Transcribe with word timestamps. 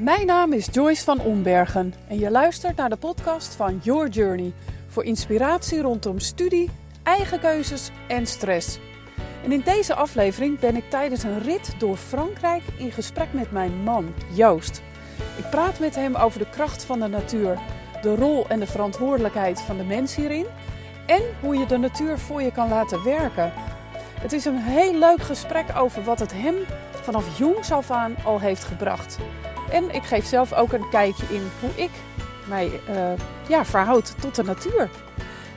Mijn 0.00 0.26
naam 0.26 0.52
is 0.52 0.68
Joyce 0.72 1.04
van 1.04 1.20
Ombergen 1.20 1.94
en 2.08 2.18
je 2.18 2.30
luistert 2.30 2.76
naar 2.76 2.88
de 2.88 2.96
podcast 2.96 3.54
van 3.54 3.80
Your 3.82 4.08
Journey 4.08 4.52
voor 4.88 5.04
inspiratie 5.04 5.80
rondom 5.80 6.18
studie, 6.18 6.70
eigen 7.02 7.40
keuzes 7.40 7.90
en 8.08 8.26
stress. 8.26 8.78
En 9.44 9.52
in 9.52 9.60
deze 9.64 9.94
aflevering 9.94 10.58
ben 10.58 10.76
ik 10.76 10.90
tijdens 10.90 11.22
een 11.22 11.42
rit 11.42 11.74
door 11.78 11.96
Frankrijk 11.96 12.62
in 12.78 12.92
gesprek 12.92 13.32
met 13.32 13.50
mijn 13.50 13.82
man 13.82 14.14
Joost. 14.34 14.82
Ik 15.36 15.50
praat 15.50 15.78
met 15.78 15.94
hem 15.94 16.14
over 16.14 16.38
de 16.38 16.50
kracht 16.50 16.84
van 16.84 17.00
de 17.00 17.08
natuur, 17.08 17.58
de 18.02 18.14
rol 18.14 18.48
en 18.48 18.60
de 18.60 18.66
verantwoordelijkheid 18.66 19.60
van 19.60 19.76
de 19.76 19.84
mens 19.84 20.14
hierin 20.14 20.46
en 21.06 21.22
hoe 21.40 21.56
je 21.56 21.66
de 21.66 21.78
natuur 21.78 22.18
voor 22.18 22.42
je 22.42 22.52
kan 22.52 22.68
laten 22.68 23.04
werken. 23.04 23.52
Het 24.20 24.32
is 24.32 24.44
een 24.44 24.58
heel 24.58 24.94
leuk 24.94 25.22
gesprek 25.22 25.66
over 25.76 26.04
wat 26.04 26.18
het 26.18 26.32
hem 26.32 26.56
vanaf 27.02 27.38
jongs 27.38 27.72
af 27.72 27.90
aan 27.90 28.14
al 28.24 28.40
heeft 28.40 28.64
gebracht. 28.64 29.18
En 29.70 29.94
ik 29.94 30.02
geef 30.02 30.24
zelf 30.24 30.52
ook 30.52 30.72
een 30.72 30.88
kijkje 30.88 31.34
in 31.34 31.42
hoe 31.60 31.70
ik 31.84 31.90
mij 32.48 32.70
uh, 32.90 33.12
ja, 33.48 33.64
verhoud 33.64 34.20
tot 34.20 34.34
de 34.34 34.42
natuur. 34.42 34.90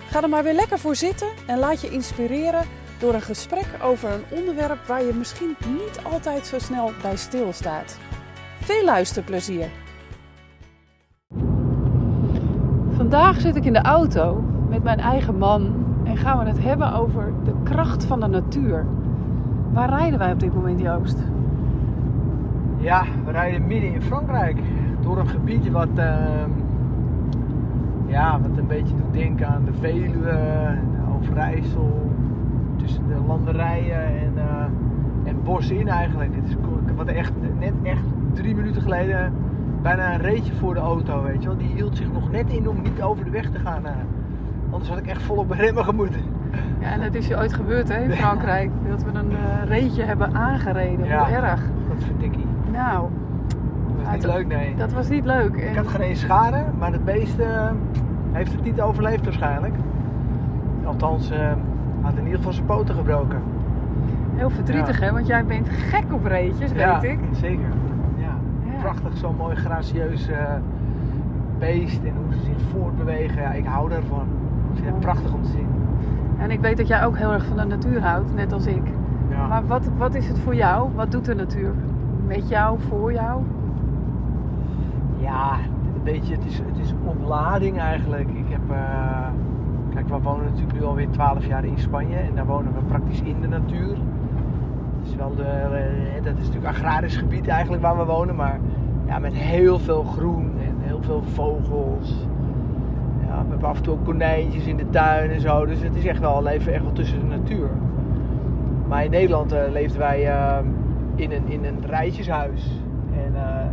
Ga 0.09 0.21
er 0.21 0.29
maar 0.29 0.43
weer 0.43 0.53
lekker 0.53 0.79
voor 0.79 0.95
zitten 0.95 1.27
en 1.45 1.59
laat 1.59 1.81
je 1.81 1.89
inspireren 1.89 2.65
door 2.99 3.13
een 3.13 3.21
gesprek 3.21 3.65
over 3.81 4.11
een 4.11 4.37
onderwerp 4.37 4.85
waar 4.85 5.03
je 5.03 5.13
misschien 5.13 5.55
niet 5.67 5.99
altijd 6.11 6.45
zo 6.45 6.59
snel 6.59 6.91
bij 7.01 7.15
stilstaat. 7.15 7.97
Veel 8.59 8.83
luisterplezier! 8.83 9.69
Vandaag 12.95 13.41
zit 13.41 13.55
ik 13.55 13.65
in 13.65 13.73
de 13.73 13.81
auto 13.81 14.43
met 14.69 14.83
mijn 14.83 14.99
eigen 14.99 15.37
man 15.37 15.85
en 16.03 16.17
gaan 16.17 16.39
we 16.39 16.45
het 16.45 16.59
hebben 16.59 16.93
over 16.93 17.33
de 17.43 17.53
kracht 17.63 18.05
van 18.05 18.19
de 18.19 18.27
natuur. 18.27 18.85
Waar 19.73 19.89
rijden 19.89 20.19
wij 20.19 20.31
op 20.31 20.39
dit 20.39 20.53
moment, 20.53 20.79
Joost? 20.79 21.17
Ja, 22.83 23.03
we 23.25 23.31
rijden 23.31 23.67
midden 23.67 23.93
in 23.93 24.01
Frankrijk. 24.01 24.57
Door 25.01 25.17
een 25.17 25.27
gebiedje 25.27 25.71
wat, 25.71 25.87
uh, 25.97 26.43
ja, 28.05 28.39
wat 28.41 28.57
een 28.57 28.67
beetje 28.67 28.95
doet 28.95 29.13
denken 29.13 29.47
aan 29.47 29.65
de 29.65 29.73
Veluwe, 29.79 30.37
Overijssel. 31.15 32.11
Tussen 32.75 33.07
de 33.07 33.15
landerijen 33.27 34.05
en, 34.05 34.33
uh, 34.35 34.65
en 35.23 35.43
bos 35.43 35.69
in 35.69 35.87
eigenlijk. 35.87 36.35
Het 36.35 36.47
is 36.47 36.55
wat 36.95 37.07
echt, 37.07 37.31
net 37.59 37.73
echt 37.83 38.03
drie 38.33 38.55
minuten 38.55 38.81
geleden 38.81 39.33
bijna 39.81 40.13
een 40.13 40.21
reetje 40.21 40.53
voor 40.53 40.73
de 40.73 40.79
auto, 40.79 41.23
weet 41.23 41.41
je 41.41 41.47
wel. 41.47 41.57
Die 41.57 41.73
hield 41.73 41.97
zich 41.97 42.11
nog 42.11 42.31
net 42.31 42.49
in 42.49 42.69
om 42.69 42.81
niet 42.81 43.01
over 43.01 43.25
de 43.25 43.31
weg 43.31 43.49
te 43.49 43.59
gaan. 43.59 43.85
Uh, 43.85 43.91
anders 44.69 44.89
had 44.89 44.99
ik 44.99 45.07
echt 45.07 45.21
volop 45.21 45.47
bij 45.47 45.57
remmen 45.57 45.85
gemoeten. 45.85 46.21
Ja, 46.79 46.91
en 46.91 47.01
dat 47.01 47.13
is 47.13 47.27
je 47.27 47.37
ooit 47.37 47.53
gebeurd 47.53 47.89
hè, 47.89 48.01
in 48.01 48.11
Frankrijk. 48.23 48.71
Dat 48.89 49.03
we 49.03 49.11
een 49.13 49.31
uh, 49.31 49.37
reetje 49.65 50.03
hebben 50.03 50.35
aangereden. 50.35 51.05
Ja, 51.05 51.25
Hoe 51.25 51.35
erg. 51.35 51.61
Dat 51.87 52.03
vind 52.03 52.21
ik. 52.21 52.33
Nou, 52.73 53.07
dat 53.97 54.05
was 54.05 54.13
niet 54.15 54.25
leuk, 54.25 54.47
nee. 54.47 54.75
Dat 54.75 54.93
was 54.93 55.09
niet 55.09 55.25
leuk. 55.25 55.55
Ik 55.55 55.75
had 55.75 55.87
geen 55.87 56.01
eens 56.01 56.19
schade, 56.19 56.63
maar 56.79 56.91
het 56.91 57.05
beest 57.05 57.39
uh, 57.39 57.69
heeft 58.31 58.51
het 58.51 58.63
niet 58.63 58.81
overleefd 58.81 59.23
waarschijnlijk. 59.23 59.73
Althans, 60.85 61.31
uh, 61.31 61.37
had 62.01 62.13
in 62.15 62.23
ieder 62.23 62.37
geval 62.37 62.53
zijn 62.53 62.65
poten 62.65 62.95
gebroken. 62.95 63.41
Heel 64.35 64.49
verdrietig 64.49 64.99
Ja. 64.99 65.05
hè, 65.05 65.11
want 65.11 65.27
jij 65.27 65.45
bent 65.45 65.69
gek 65.69 66.03
op 66.11 66.25
reetjes, 66.25 66.71
ja, 66.71 66.99
weet 66.99 67.11
ik. 67.11 67.19
zeker. 67.31 67.65
Ja. 68.17 68.23
Ja. 68.73 68.81
Prachtig, 68.81 69.17
zo'n 69.17 69.35
mooi 69.35 69.55
gracieus 69.55 70.27
eh, 70.27 70.37
beest 71.59 72.03
en 72.03 72.13
hoe 72.25 72.33
ze 72.33 72.43
zich 72.43 72.57
voortbewegen. 72.71 73.41
Ja, 73.41 73.51
ik 73.51 73.65
hou 73.65 73.89
daarvan. 73.89 74.27
Ik 74.73 74.75
vind 74.79 74.87
het 74.87 74.99
prachtig 74.99 75.33
om 75.33 75.41
te 75.43 75.49
zien. 75.49 75.67
En 76.37 76.51
ik 76.51 76.59
weet 76.59 76.77
dat 76.77 76.87
jij 76.87 77.05
ook 77.05 77.17
heel 77.17 77.33
erg 77.33 77.45
van 77.45 77.57
de 77.57 77.65
natuur 77.65 78.01
houdt, 78.01 78.35
net 78.35 78.53
als 78.53 78.65
ik. 78.65 78.81
Ja. 79.29 79.47
Maar 79.47 79.65
wat, 79.67 79.89
wat 79.97 80.15
is 80.15 80.27
het 80.27 80.39
voor 80.39 80.55
jou? 80.55 80.89
Wat 80.95 81.11
doet 81.11 81.25
de 81.25 81.35
natuur? 81.35 81.71
Met 82.27 82.49
jou, 82.49 82.79
voor 82.79 83.13
jou? 83.13 83.41
Ja, 85.17 85.57
weet 86.03 86.27
je, 86.27 86.35
het 86.35 86.45
is, 86.45 86.57
het 86.57 86.77
is 86.81 86.93
ontlading 87.05 87.79
eigenlijk. 87.79 88.29
Ik 88.29 88.45
heb, 88.49 88.71
eh, 88.71 89.27
kijk, 89.93 90.07
we 90.07 90.19
wonen 90.21 90.45
natuurlijk 90.45 90.73
nu 90.73 90.83
alweer 90.83 91.09
12 91.09 91.45
jaar 91.45 91.65
in 91.65 91.77
Spanje 91.77 92.17
en 92.17 92.35
daar 92.35 92.45
wonen 92.45 92.73
we 92.73 92.81
praktisch 92.81 93.21
in 93.21 93.41
de 93.41 93.47
natuur. 93.47 93.97
Het 94.99 95.11
is 95.11 95.15
wel 95.15 95.35
de, 95.35 95.43
eh, 95.43 96.23
dat 96.23 96.37
is 96.37 96.45
natuurlijk 96.47 96.75
agrarisch 96.75 97.17
gebied 97.17 97.47
eigenlijk 97.47 97.81
waar 97.81 97.97
we 97.97 98.05
wonen, 98.05 98.35
maar 98.35 98.59
ja, 99.05 99.19
met 99.19 99.33
heel 99.33 99.79
veel 99.79 100.03
groen 100.03 100.51
en 100.59 100.75
heel 100.79 101.01
veel 101.01 101.23
vogels. 101.23 102.27
Ja, 103.27 103.43
we 103.43 103.49
hebben 103.49 103.69
af 103.69 103.77
en 103.77 103.83
toe 103.83 103.97
konijntjes 104.03 104.65
in 104.65 104.77
de 104.77 104.89
tuin 104.89 105.31
en 105.31 105.41
zo, 105.41 105.65
dus 105.65 105.81
het 105.81 105.95
is 105.95 106.05
echt 106.05 106.19
wel, 106.19 106.37
we 106.37 106.43
leven 106.43 106.73
echt 106.73 106.83
wel 106.83 106.93
tussen 106.93 107.19
de 107.19 107.25
natuur. 107.25 107.69
Maar 108.87 109.03
in 109.03 109.11
Nederland 109.11 109.51
eh, 109.51 109.71
leefden 109.71 109.99
wij 109.99 110.31
in, 111.15 111.31
een, 111.31 111.47
in 111.47 111.65
een 111.65 111.83
rijtjeshuis. 111.85 112.81
En 113.25 113.35
eh, 113.35 113.65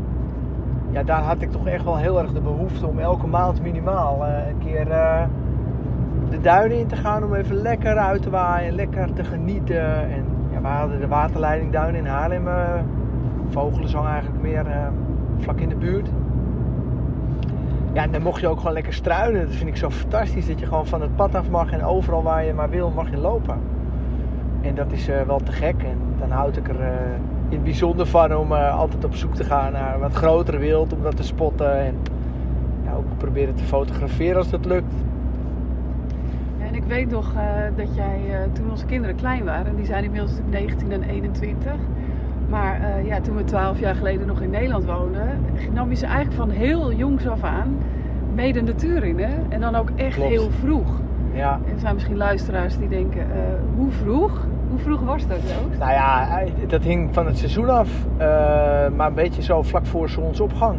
ja, 0.91 1.03
daar 1.03 1.23
had 1.23 1.43
ik 1.43 1.51
toch 1.51 1.67
echt 1.67 1.85
wel 1.85 1.97
heel 1.97 2.19
erg 2.19 2.33
de 2.33 2.41
behoefte 2.41 2.87
om 2.87 2.99
elke 2.99 3.27
maand 3.27 3.63
minimaal 3.63 4.27
eh, 4.27 4.49
een 4.49 4.59
keer 4.59 4.91
eh, 4.91 5.25
de 6.31 6.41
duinen 6.41 6.79
in 6.79 6.87
te 6.87 6.97
gaan 6.97 7.25
om 7.25 7.35
even 7.35 7.57
lekker 7.57 7.97
uit 7.97 8.23
te 8.23 8.31
waaien, 8.31 8.75
lekker 8.75 9.13
te 9.13 9.25
genieten. 9.25 10.11
En 10.11 10.25
ja, 10.53 10.61
we 10.61 10.67
hadden 10.67 11.01
de 11.01 11.09
waterleidingduin 11.09 11.95
in 11.95 12.07
Haarlem, 12.07 12.49
Vogelenzang 13.49 14.07
eigenlijk 14.07 14.43
meer 14.43 14.67
vlak 15.39 15.61
in 15.61 15.69
de 15.69 15.75
buurt. 15.75 16.09
Ja, 17.93 18.03
en 18.03 18.13
dan 18.13 18.23
mocht 18.23 18.41
je 18.41 18.49
ook 18.49 18.59
gewoon 18.59 18.73
lekker 18.73 18.93
struinen. 18.93 19.47
Dat 19.47 19.55
vind 19.55 19.69
ik 19.69 19.77
zo 19.77 19.91
fantastisch, 19.91 20.47
dat 20.47 20.61
je 20.61 20.67
gewoon 20.67 20.87
van 20.87 21.01
het 21.01 21.17
pad 21.17 21.35
af 21.35 21.51
mag 21.51 21.73
en 21.73 21.85
overal 21.85 22.23
waar 22.23 22.45
je 22.45 22.55
maar 22.55 22.71
wil 22.71 22.91
mag 22.91 23.11
je 23.11 23.17
lopen. 23.17 23.59
En 24.61 24.75
dat 24.75 24.93
is 24.93 25.07
wel 25.07 25.39
te 25.39 25.53
gek 25.53 25.83
en 25.83 26.10
dan 26.31 26.39
houd 26.39 26.57
ik 26.57 26.69
er 26.69 26.81
eh, 26.81 26.93
in 27.49 27.57
het 27.57 27.65
bijzonder 27.65 28.07
van 28.07 28.37
om 28.37 28.53
eh, 28.53 28.79
altijd 28.79 29.05
op 29.05 29.15
zoek 29.15 29.35
te 29.35 29.45
gaan 29.45 29.73
naar 29.73 29.99
wat 29.99 30.13
grotere 30.13 30.59
wild, 30.59 30.93
om 30.93 31.03
dat 31.03 31.17
te 31.17 31.23
spotten 31.23 31.81
en 31.81 31.95
ja, 32.85 32.93
ook 32.93 33.05
proberen 33.17 33.55
te 33.55 33.65
fotograferen 33.65 34.37
als 34.37 34.51
dat 34.51 34.65
lukt. 34.65 34.93
Ja, 36.59 36.67
en 36.67 36.75
ik 36.75 36.85
weet 36.85 37.11
nog 37.11 37.35
eh, 37.35 37.43
dat 37.77 37.95
jij 37.95 38.21
toen 38.53 38.71
onze 38.71 38.87
kinderen 38.87 39.17
klein 39.17 39.45
waren, 39.45 39.77
die 39.77 39.85
zijn 39.85 40.05
inmiddels 40.05 40.31
natuurlijk 40.31 40.79
19 40.79 40.93
en 40.93 41.03
21. 41.03 41.73
Maar 42.49 43.05
ja, 43.05 43.21
toen 43.21 43.37
we 43.37 43.45
12 43.45 43.79
jaar 43.79 43.95
geleden 43.95 44.27
nog 44.27 44.41
in 44.41 44.51
Nederland 44.51 44.85
woonden, 44.85 45.29
nam 45.73 45.89
je 45.91 45.97
ze 45.97 46.07
eigenlijk 46.07 46.37
van 46.37 46.51
heel 46.51 46.93
jongs 46.93 47.27
af 47.27 47.43
aan 47.43 47.77
mee 48.35 48.53
de 48.53 48.63
natuur 48.63 49.05
in. 49.05 49.19
Hè? 49.19 49.35
En 49.49 49.61
dan 49.61 49.75
ook 49.75 49.91
echt 49.97 50.15
Klopt. 50.15 50.31
heel 50.31 50.51
vroeg. 50.51 51.01
Ja, 51.33 51.61
En 51.67 51.73
er 51.73 51.81
zijn 51.81 51.95
misschien 51.95 52.17
luisteraars 52.17 52.79
die 52.79 52.89
denken, 52.89 53.27
hoe 53.77 53.91
vroeg? 53.91 54.47
Hoe 54.71 54.79
vroeg 54.79 55.01
was 55.01 55.27
dat, 55.27 55.39
Joost? 55.43 55.79
nou 55.79 55.93
ja, 55.93 56.43
dat 56.67 56.83
hing 56.83 57.09
van 57.15 57.27
het 57.27 57.39
seizoen 57.39 57.69
af, 57.69 57.89
eh, 58.17 58.27
maar 58.97 59.07
een 59.07 59.15
beetje 59.15 59.43
zo 59.43 59.63
vlak 59.63 59.87
voor 59.87 60.09
zonsopgang. 60.09 60.77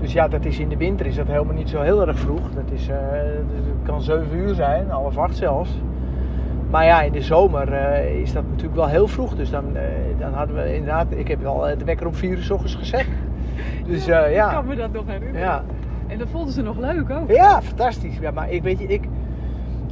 Dus 0.00 0.12
ja, 0.12 0.28
dat 0.28 0.44
is 0.44 0.58
in 0.58 0.68
de 0.68 0.76
winter 0.76 1.06
is 1.06 1.14
dat 1.16 1.26
helemaal 1.26 1.54
niet 1.54 1.68
zo 1.68 1.80
heel 1.80 2.06
erg 2.06 2.18
vroeg. 2.18 2.50
Dat, 2.54 2.70
is, 2.72 2.88
eh, 2.88 2.96
dat 3.54 3.74
kan 3.82 4.02
7 4.02 4.36
uur 4.36 4.54
zijn, 4.54 4.90
half 4.90 5.16
acht 5.18 5.36
zelfs. 5.36 5.70
Maar 6.70 6.84
ja, 6.84 7.02
in 7.02 7.12
de 7.12 7.22
zomer 7.22 7.72
eh, 7.72 8.20
is 8.20 8.32
dat 8.32 8.42
natuurlijk 8.48 8.74
wel 8.74 8.86
heel 8.88 9.08
vroeg. 9.08 9.34
Dus 9.34 9.50
dan, 9.50 9.64
dan 10.18 10.32
hadden 10.32 10.56
we 10.56 10.74
inderdaad, 10.74 11.06
ik 11.10 11.28
heb 11.28 11.44
al 11.44 11.60
de 11.78 11.84
wekker 11.84 12.06
om 12.06 12.14
4 12.14 12.30
uur 12.30 12.42
's 12.42 12.50
ochtends 12.50 12.74
gezet. 12.74 13.06
Dus 13.86 14.06
eh, 14.06 14.28
Ik 14.28 14.34
ja, 14.34 14.52
kan 14.52 14.66
me 14.66 14.74
dat 14.76 14.92
nog 14.92 15.06
herinneren. 15.06 15.40
ja. 15.40 15.62
En 16.06 16.18
dat 16.18 16.28
vonden 16.30 16.52
ze 16.52 16.62
nog 16.62 16.78
leuk 16.78 17.10
ook. 17.10 17.30
Ja, 17.30 17.62
fantastisch. 17.62 18.18
Ja, 18.20 18.30
maar 18.30 18.50
ik 18.50 18.62
weet 18.62 18.78
je, 18.78 18.86
ik, 18.86 19.04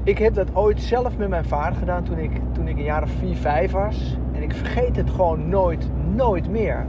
ik 0.04 0.18
heb 0.18 0.34
dat 0.34 0.54
ooit 0.54 0.80
zelf 0.80 1.16
met 1.16 1.28
mijn 1.28 1.44
vader 1.44 1.78
gedaan 1.78 2.04
toen 2.04 2.18
ik, 2.18 2.30
toen 2.52 2.68
ik 2.68 2.76
een 2.76 2.84
jaar 2.84 3.02
of 3.02 3.10
4, 3.10 3.36
5 3.36 3.72
was. 3.72 4.16
En 4.32 4.42
ik 4.42 4.54
vergeet 4.54 4.96
het 4.96 5.10
gewoon 5.10 5.48
nooit, 5.48 5.90
nooit 6.14 6.50
meer. 6.50 6.86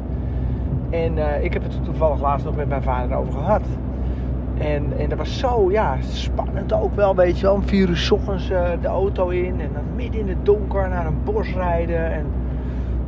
En 0.89 1.17
eh, 1.17 1.44
ik 1.44 1.53
heb 1.53 1.63
het 1.63 1.83
toevallig 1.83 2.21
laatst 2.21 2.45
nog 2.45 2.55
met 2.55 2.67
mijn 2.67 2.83
vader 2.83 3.17
over 3.17 3.33
gehad. 3.33 3.61
En, 4.57 4.97
en 4.97 5.09
dat 5.09 5.17
was 5.17 5.39
zo, 5.39 5.71
ja, 5.71 5.97
spannend 6.01 6.73
ook 6.73 6.95
wel, 6.95 7.16
weet 7.16 7.39
je 7.39 7.45
wel. 7.45 7.53
Om 7.53 7.63
vier 7.63 7.89
uur 7.89 8.09
ochtends 8.11 8.50
eh, 8.50 8.69
de 8.81 8.88
auto 8.88 9.27
in 9.29 9.61
en 9.61 9.69
dan 9.73 9.83
midden 9.95 10.19
in 10.19 10.29
het 10.29 10.45
donker 10.45 10.89
naar 10.89 11.05
een 11.05 11.23
bos 11.23 11.53
rijden. 11.53 12.11
En 12.11 12.25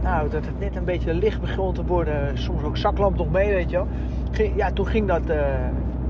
nou, 0.02 0.30
dat 0.30 0.46
het 0.46 0.60
net 0.60 0.76
een 0.76 0.86
beetje 0.86 1.14
licht 1.14 1.42
begon 1.42 1.74
te 1.74 1.86
worden. 1.86 2.38
Soms 2.38 2.64
ook 2.64 2.78
zaklamp 2.78 3.18
nog 3.18 3.32
mee, 3.32 3.54
weet 3.54 3.70
je 3.70 3.76
wel. 3.76 3.88
Ja, 4.56 4.72
toen 4.72 4.88
ging 4.88 5.08
dat, 5.08 5.30
eh, 5.30 5.38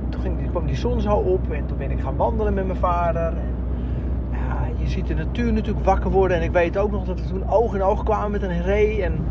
toen 0.09 0.21
ging, 0.21 0.49
kwam 0.49 0.65
die 0.65 0.75
zon 0.75 1.01
zo 1.01 1.15
op 1.15 1.51
en 1.51 1.65
toen 1.65 1.77
ben 1.77 1.91
ik 1.91 1.99
gaan 1.99 2.15
wandelen 2.15 2.53
met 2.53 2.65
mijn 2.65 2.79
vader. 2.79 3.33
Je 4.83 4.89
ziet 4.89 5.07
de 5.07 5.13
natuur 5.13 5.53
natuurlijk 5.53 5.85
wakker 5.85 6.11
worden. 6.11 6.37
En 6.37 6.43
ik 6.43 6.51
weet 6.51 6.77
ook 6.77 6.91
nog 6.91 7.03
dat 7.03 7.19
we 7.19 7.27
toen 7.27 7.49
oog 7.49 7.75
in 7.75 7.83
oog 7.83 8.03
kwamen 8.03 8.31
met 8.31 8.41
een 8.41 8.61
ree. 8.61 9.03
En 9.03 9.25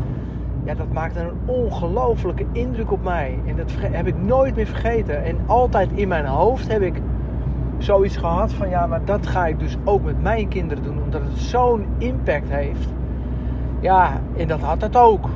ja, 0.65 0.73
dat 0.73 0.91
maakte 0.91 1.19
een 1.19 1.31
ongelofelijke 1.45 2.45
indruk 2.51 2.91
op 2.91 3.03
mij. 3.03 3.39
En 3.45 3.55
dat 3.55 3.71
heb 3.79 4.07
ik 4.07 4.17
nooit 4.17 4.55
meer 4.55 4.65
vergeten. 4.65 5.23
En 5.23 5.37
altijd 5.45 5.91
in 5.91 6.07
mijn 6.07 6.25
hoofd 6.25 6.71
heb 6.71 6.81
ik 6.81 7.01
zoiets 7.77 8.17
gehad 8.17 8.53
van 8.53 8.69
ja, 8.69 8.87
maar 8.87 9.05
dat 9.05 9.27
ga 9.27 9.45
ik 9.45 9.59
dus 9.59 9.77
ook 9.83 10.03
met 10.03 10.21
mijn 10.21 10.47
kinderen 10.47 10.83
doen. 10.83 11.03
Omdat 11.03 11.21
het 11.21 11.37
zo'n 11.37 11.85
impact 11.97 12.49
heeft. 12.49 12.87
Ja, 13.79 14.21
en 14.37 14.47
dat 14.47 14.61
had 14.61 14.81
het 14.81 14.97
ook. 14.97 15.29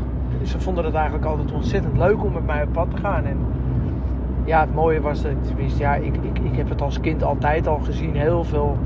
Ze 0.44 0.60
vonden 0.60 0.86
het 0.86 0.94
eigenlijk 0.94 1.26
altijd 1.26 1.52
ontzettend 1.52 1.98
leuk 1.98 2.24
om 2.24 2.34
met 2.34 2.46
mij 2.46 2.64
op 2.64 2.74
pad 2.74 2.92
te 2.92 2.98
gaan. 2.98 3.26
En 3.26 3.38
ja, 4.44 4.60
het 4.60 4.74
mooie 4.74 5.02
was 5.02 5.22
dat, 5.22 5.32
ja, 5.78 5.96
ik, 5.96 6.16
ik, 6.16 6.40
ik 6.40 6.56
heb 6.56 6.70
het 6.70 6.82
als 6.82 7.00
kind 7.00 7.24
altijd 7.24 7.68
al 7.68 7.80
gezien. 7.80 8.16
Heel 8.16 8.44
veel 8.44 8.78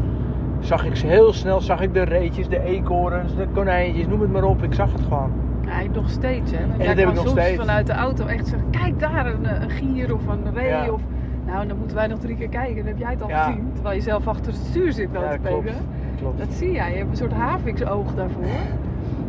zag 0.62 0.86
ik 0.86 0.96
ze 0.96 1.08
heel 1.08 1.34
snel, 1.34 1.62
zag 1.62 1.81
ik 1.81 1.94
de 1.94 2.02
reetjes, 2.04 2.48
de 2.48 2.63
eekhoorns, 2.63 3.36
de 3.36 3.48
konijntjes, 3.54 4.08
noem 4.08 4.22
het 4.22 4.31
maar 4.31 4.44
op. 4.44 4.63
Ik 4.63 4.74
zag 4.74 4.92
het 4.92 5.02
gewoon. 5.02 5.31
Nee, 5.66 5.90
nog 5.90 6.10
steeds 6.10 6.52
hè. 6.52 6.58
Want 6.68 6.72
En 6.72 6.78
jij 6.78 6.88
dat 6.88 6.96
heb 6.98 7.06
kan 7.06 7.08
ik 7.10 7.16
nog 7.16 7.28
soms 7.28 7.40
steeds. 7.42 7.60
vanuit 7.60 7.88
de 7.88 7.94
auto 7.94 8.25
echt 8.25 8.48
zeggen, 8.48 8.69
kijk 8.69 9.00
daar 9.00 9.25
een, 9.25 9.46
eh, 9.46 9.62
een 9.62 9.69
gier 9.69 10.13
of 10.13 10.28
een 10.28 10.54
ree 10.54 10.68
Ja. 10.68 10.92
of... 10.92 11.02
Nou, 11.46 11.68
dan 11.68 11.78
moeten 11.78 11.96
wij 11.98 12.08
nog 12.08 12.19
drie 12.19 12.36
keer 12.36 12.48
kijken. 12.50 12.75
Dan 12.75 12.86
heb 12.86 12.98
jij 12.98 13.10
het 13.12 13.22
al 13.22 13.30
Ja. 13.30 13.44
gezien. 13.44 13.69
Terwijl 13.74 13.96
je 13.96 14.02
zelf 14.02 14.28
achter 14.28 14.52
het 14.52 14.62
stuur 14.62 14.92
zit, 14.94 15.10
Ja, 15.13 15.19
notabene. 15.19 15.50
klopt. 15.50 15.72
klopt. 16.19 16.38
Dat 16.40 16.48
zie 16.54 16.72
jij. 16.72 16.92
Je 16.92 16.98
hebt 16.98 17.10
een 17.10 17.18
soort 17.18 17.34
haviksoog 17.34 18.14
daarvoor. 18.16 18.44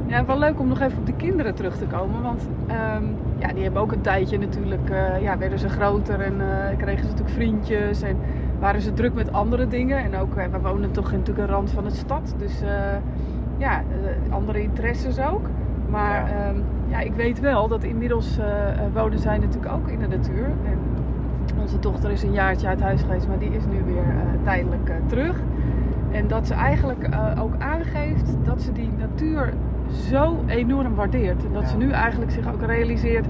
Ja, 0.06 0.25
wel 0.25 0.38
leuk 0.38 0.61
om 0.61 0.69
nog 0.69 0.81
even 0.81 0.99
op 0.99 1.06
de 1.06 1.12
kinderen 1.17 1.55
terug 1.55 1.76
te 1.76 1.85
komen. 1.85 2.23
Want 2.23 2.49
ehm, 2.67 3.02
ja, 3.38 3.49
die 3.55 3.62
hebben 3.62 3.82
ook 3.82 3.93
een 3.93 4.00
tijdje 4.00 4.38
natuurlijk... 4.38 4.90
eh, 4.90 5.23
ja, 5.23 5.38
werden 5.38 5.58
ze 5.58 5.69
groter 5.69 6.20
en 6.20 6.40
eh, 6.40 6.76
kregen 6.76 7.05
ze 7.05 7.11
natuurlijk 7.11 7.35
vriendjes. 7.37 8.02
En 8.02 8.17
waren 8.62 8.81
ze 8.81 8.93
druk 8.93 9.14
met 9.14 9.32
andere 9.32 9.69
dingen. 9.69 9.99
En 9.99 10.17
ook, 10.17 10.37
eh, 10.37 10.44
we 10.50 10.61
wonen 10.61 10.91
toch 10.91 11.12
in 11.12 11.19
natuurlijk 11.19 11.49
een 11.49 11.55
rand 11.55 11.70
van 11.70 11.85
de 11.85 11.91
stad. 11.91 12.35
Dus 12.38 12.61
eh, 12.61 12.69
ja, 13.56 13.79
eh, 13.81 14.32
andere 14.32 14.62
interesses 14.62 15.20
ook. 15.20 15.49
Maar 15.88 16.29
Ja. 16.31 16.37
ja. 16.37 16.53
ja, 16.87 16.99
ik 17.00 17.14
weet 17.14 17.41
wel 17.41 17.69
dat 17.69 17.85
inmiddels 17.85 18.38
wonen 18.94 19.19
zij 19.19 19.38
natuurlijk 19.38 19.73
ook 19.73 19.88
in 19.88 19.99
de 19.99 20.09
natuur. 20.09 20.44
En 20.44 20.79
onze 21.61 21.79
dochter 21.79 22.11
is 22.11 22.23
een 22.23 22.32
jaartje 22.32 22.67
uit 22.69 22.81
huis 22.81 23.03
geweest, 23.03 23.29
maar 23.29 23.38
die 23.38 23.50
is 23.50 23.64
nu 23.67 23.82
weer 23.85 24.05
tijdelijk 24.44 24.91
terug. 25.06 25.41
En 26.11 26.29
dat 26.29 26.47
ze 26.47 26.55
eigenlijk 26.55 27.09
ook 27.41 27.53
aangeeft 27.59 28.37
dat 28.44 28.62
ze 28.62 28.73
die 28.73 28.91
natuur 28.99 29.53
zo 30.09 30.37
enorm 30.47 30.94
waardeert. 30.94 31.44
En 31.44 31.53
dat 31.53 31.62
Ja. 31.62 31.69
ze 31.69 31.76
nu 31.76 31.91
eigenlijk 31.91 32.31
zich 32.31 32.53
ook 32.53 32.62
realiseert 32.62 33.26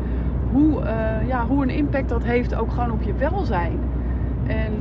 hoe, 0.53 0.83
ja, 1.27 1.47
hoe 1.47 1.63
een 1.63 1.71
impact 1.71 2.09
dat 2.09 2.25
heeft 2.25 2.55
ook 2.55 2.71
gewoon 2.73 2.91
op 2.91 3.03
je 3.03 3.15
welzijn. 3.15 3.79
En 4.47 4.73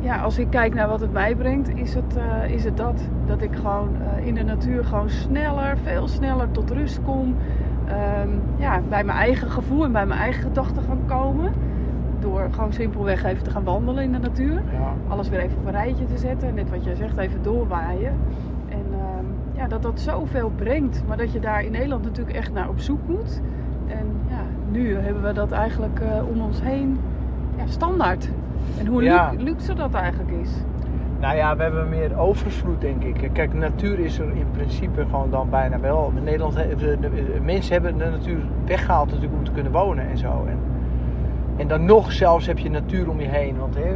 ja, 0.00 0.20
als 0.20 0.38
ik 0.38 0.50
kijk 0.50 0.74
naar 0.74 0.88
wat 0.88 1.00
het 1.00 1.12
mij 1.12 1.34
brengt, 1.34 1.68
is 1.76 1.94
het, 1.94 2.16
eh, 2.16 2.50
is 2.50 2.64
het 2.64 2.76
dat. 2.76 3.08
Dat 3.26 3.42
ik 3.42 3.56
gewoon 3.56 3.88
eh, 3.96 4.26
in 4.26 4.34
de 4.34 4.42
natuur 4.42 4.84
gewoon 4.84 5.10
sneller, 5.10 5.78
veel 5.78 6.08
sneller 6.08 6.50
tot 6.50 6.70
rust 6.70 7.02
kom. 7.02 7.36
Ehm, 7.86 8.28
ja, 8.56 8.80
bij 8.88 9.04
mijn 9.04 9.18
eigen 9.18 9.50
gevoel 9.50 9.84
en 9.84 9.92
bij 9.92 10.06
mijn 10.06 10.20
eigen 10.20 10.42
gedachten 10.42 10.82
gaan 10.82 11.00
komen. 11.06 11.52
Door 12.18 12.48
gewoon 12.50 12.72
simpelweg 12.72 13.24
even 13.24 13.44
te 13.44 13.50
gaan 13.50 13.64
wandelen 13.64 14.04
in 14.04 14.12
de 14.12 14.18
natuur 14.18 14.54
Ja. 14.54 14.94
alles 15.08 15.28
weer 15.28 15.40
even 15.40 15.58
op 15.58 15.66
een 15.66 15.72
rijtje 15.72 16.04
te 16.04 16.18
zetten. 16.18 16.54
Net 16.54 16.70
wat 16.70 16.84
jij 16.84 16.94
zegt, 16.94 17.16
even 17.16 17.42
doorwaaien. 17.42 18.12
En 18.68 18.84
ehm, 18.92 19.24
ja, 19.52 19.68
dat 19.68 19.82
dat 19.82 20.00
zoveel 20.00 20.50
brengt. 20.56 21.02
Maar 21.06 21.16
dat 21.16 21.32
je 21.32 21.40
daar 21.40 21.64
in 21.64 21.72
Nederland 21.72 22.04
natuurlijk 22.04 22.36
echt 22.36 22.52
naar 22.52 22.68
op 22.68 22.80
zoek 22.80 23.00
moet. 23.06 23.40
En 23.86 24.06
ja, 24.28 24.42
nu 24.70 24.94
hebben 24.96 25.22
we 25.22 25.32
dat 25.32 25.52
eigenlijk 25.52 26.00
eh, 26.00 26.28
om 26.28 26.40
ons 26.40 26.62
heen 26.62 26.98
ja, 27.56 27.66
standaard. 27.66 28.30
En 28.78 28.86
hoe 28.86 29.02
Ja. 29.02 29.32
luxe 29.38 29.74
dat 29.74 29.94
eigenlijk 29.94 30.30
is. 30.42 30.50
Nou 31.20 31.36
ja, 31.36 31.56
we 31.56 31.62
hebben 31.62 31.88
meer 31.88 32.18
overvloed, 32.18 32.80
denk 32.80 33.02
ik. 33.04 33.30
Kijk, 33.32 33.54
natuur 33.54 33.98
is 33.98 34.18
er 34.18 34.24
in 34.34 34.46
principe 34.52 35.04
gewoon 35.10 35.30
dan 35.30 35.50
bijna 35.50 35.80
wel. 35.80 36.12
In 36.16 36.24
Nederland, 36.24 36.54
de, 36.54 36.76
de- 36.78 36.98
de 37.00 37.38
mensen 37.44 37.72
hebben 37.72 37.98
de 37.98 38.04
natuur 38.04 38.38
weggehaald 38.66 39.06
natuurlijk 39.06 39.34
om 39.38 39.44
te 39.44 39.50
kunnen 39.50 39.72
wonen 39.72 40.08
en 40.10 40.18
zo. 40.18 40.44
En, 40.48 40.58
en 41.56 41.68
dan 41.68 41.84
nog 41.84 42.12
zelfs 42.12 42.46
heb 42.46 42.58
je 42.58 42.70
natuur 42.70 43.08
om 43.10 43.20
je 43.20 43.28
heen. 43.28 43.56
Want 43.58 43.74
hè, 43.74 43.92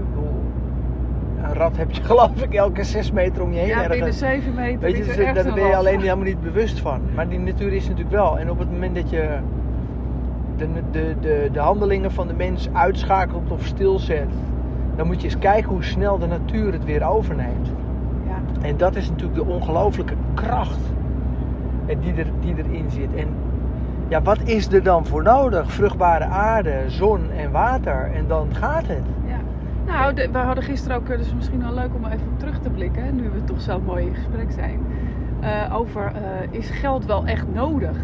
een 1.47 1.55
rat 1.55 1.77
heb 1.77 1.91
je 1.91 2.03
geloof 2.11 2.43
ik 2.43 2.55
elke 2.55 2.83
zes 2.85 3.11
meter 3.13 3.43
om 3.43 3.53
je 3.53 3.59
heen. 3.59 3.69
Ja, 3.69 3.79
binnen 3.79 3.99
ergens. 3.99 4.19
7 4.19 4.55
meter 4.55 4.81
Weet 4.81 4.93
je, 4.93 4.99
is 4.99 5.07
dus 5.07 5.17
er 5.17 5.35
daar 5.35 5.55
ben 5.55 5.67
je 5.67 5.77
alleen 5.77 6.01
helemaal 6.01 6.25
niet 6.25 6.41
bewust 6.43 6.81
van. 6.81 7.01
Maar 7.15 7.29
die 7.29 7.39
natuur 7.39 7.73
is 7.73 7.83
natuurlijk 7.89 8.15
wel. 8.15 8.39
En 8.39 8.51
op 8.51 8.59
het 8.59 8.71
moment 8.71 8.95
dat 8.95 9.11
je 9.11 9.29
de, 10.57 10.69
de, 10.91 11.15
de, 11.21 11.49
de 11.53 11.59
handelingen 11.59 12.13
van 12.13 12.27
de 12.27 12.35
mens 12.35 12.69
uitschakelt 12.73 13.51
of 13.51 13.65
stilzet, 13.67 14.29
dan 14.97 15.07
moet 15.07 15.21
je 15.21 15.25
eens 15.25 15.39
kijken 15.39 15.71
hoe 15.71 15.85
snel 15.85 16.19
de 16.19 16.27
natuur 16.27 16.73
het 16.73 16.85
weer 16.85 17.07
overneemt. 17.07 17.69
Ja. 18.27 18.67
En 18.69 18.77
dat 18.77 18.97
is 18.97 19.09
natuurlijk 19.11 19.35
de 19.39 19.45
ongelooflijke 19.53 20.15
kracht 20.35 20.79
eh, 21.87 21.97
die, 22.01 22.15
er, 22.15 22.27
die 22.41 22.55
erin 22.57 22.91
zit. 22.91 23.15
En 23.15 23.29
ja, 24.09 24.23
wat 24.23 24.39
is 24.43 24.73
er 24.73 24.83
dan 24.83 25.07
voor 25.07 25.23
nodig? 25.23 25.73
Vruchtbare 25.73 26.25
aarde, 26.25 26.75
zon 26.87 27.31
en 27.31 27.51
water. 27.51 28.11
En 28.15 28.27
dan 28.27 28.55
gaat 28.55 28.87
het. 28.87 29.03
Ja. 29.27 29.37
Nou, 29.87 30.15
de- 30.15 30.29
we 30.33 30.39
hadden 30.39 30.65
gisteren 30.65 30.97
ook, 30.97 31.09
eh, 31.09 31.19
dus 31.19 31.35
misschien 31.35 31.63
wel 31.63 31.75
leuk 31.75 31.95
om 31.95 32.05
even 32.05 32.37
terug 32.37 32.59
te 32.59 32.71
blikken, 32.71 33.17
nu 33.17 33.31
we 33.31 33.45
toch 33.45 33.61
zo 33.61 33.81
mooi 33.81 34.07
in 34.07 34.15
gesprek 34.15 34.53
zijn. 34.53 34.81
eh, 35.41 35.77
over 35.77 36.13
is 36.51 36.71
geld 36.71 37.05
wel 37.05 37.25
echt 37.27 37.47
nodig? 37.53 37.97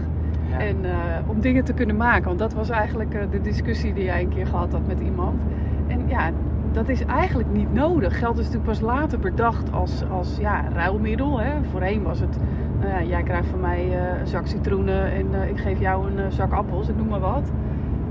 Ja. 0.51 0.59
En 0.59 0.85
eh, 0.85 0.91
om 1.27 1.41
dingen 1.41 1.65
te 1.65 1.73
kunnen 1.73 1.97
maken. 1.97 2.25
Want 2.25 2.39
dat 2.39 2.53
was 2.53 2.69
eigenlijk 2.69 3.15
eh, 3.15 3.21
de 3.31 3.41
discussie 3.41 3.93
die 3.95 4.05
jij 4.05 4.23
een 4.23 4.29
keer 4.29 4.47
gehad 4.47 4.73
had 4.73 4.87
met 4.87 5.01
iemand. 5.01 5.41
En 5.87 6.09
ja, 6.09 6.31
dat 6.73 6.89
is 6.89 7.05
eigenlijk 7.05 7.53
niet 7.53 7.73
nodig. 7.73 8.19
Geld 8.19 8.39
is 8.39 8.45
natuurlijk 8.45 8.71
pas 8.71 8.81
later 8.81 9.19
bedacht 9.19 9.73
als, 9.73 10.03
als 10.11 10.37
ja, 10.41 10.65
ruilmiddel. 10.73 11.41
Hè. 11.41 11.51
Voorheen 11.71 12.03
was 12.03 12.21
het, 12.21 12.39
nou 12.81 12.93
ja, 12.93 13.03
jij 13.03 13.23
krijgt 13.23 13.49
van 13.49 13.61
mij 13.61 13.99
eh, 13.99 14.21
een 14.21 14.27
zak 14.27 14.47
citroenen 14.47 15.13
en 15.13 15.27
ik 15.49 15.59
geef 15.59 15.79
jou 15.79 16.07
een 16.07 16.33
zak 16.33 16.53
appels, 16.53 16.89
ik 16.89 16.97
noem 16.97 17.09
maar 17.09 17.21
wat. 17.21 17.51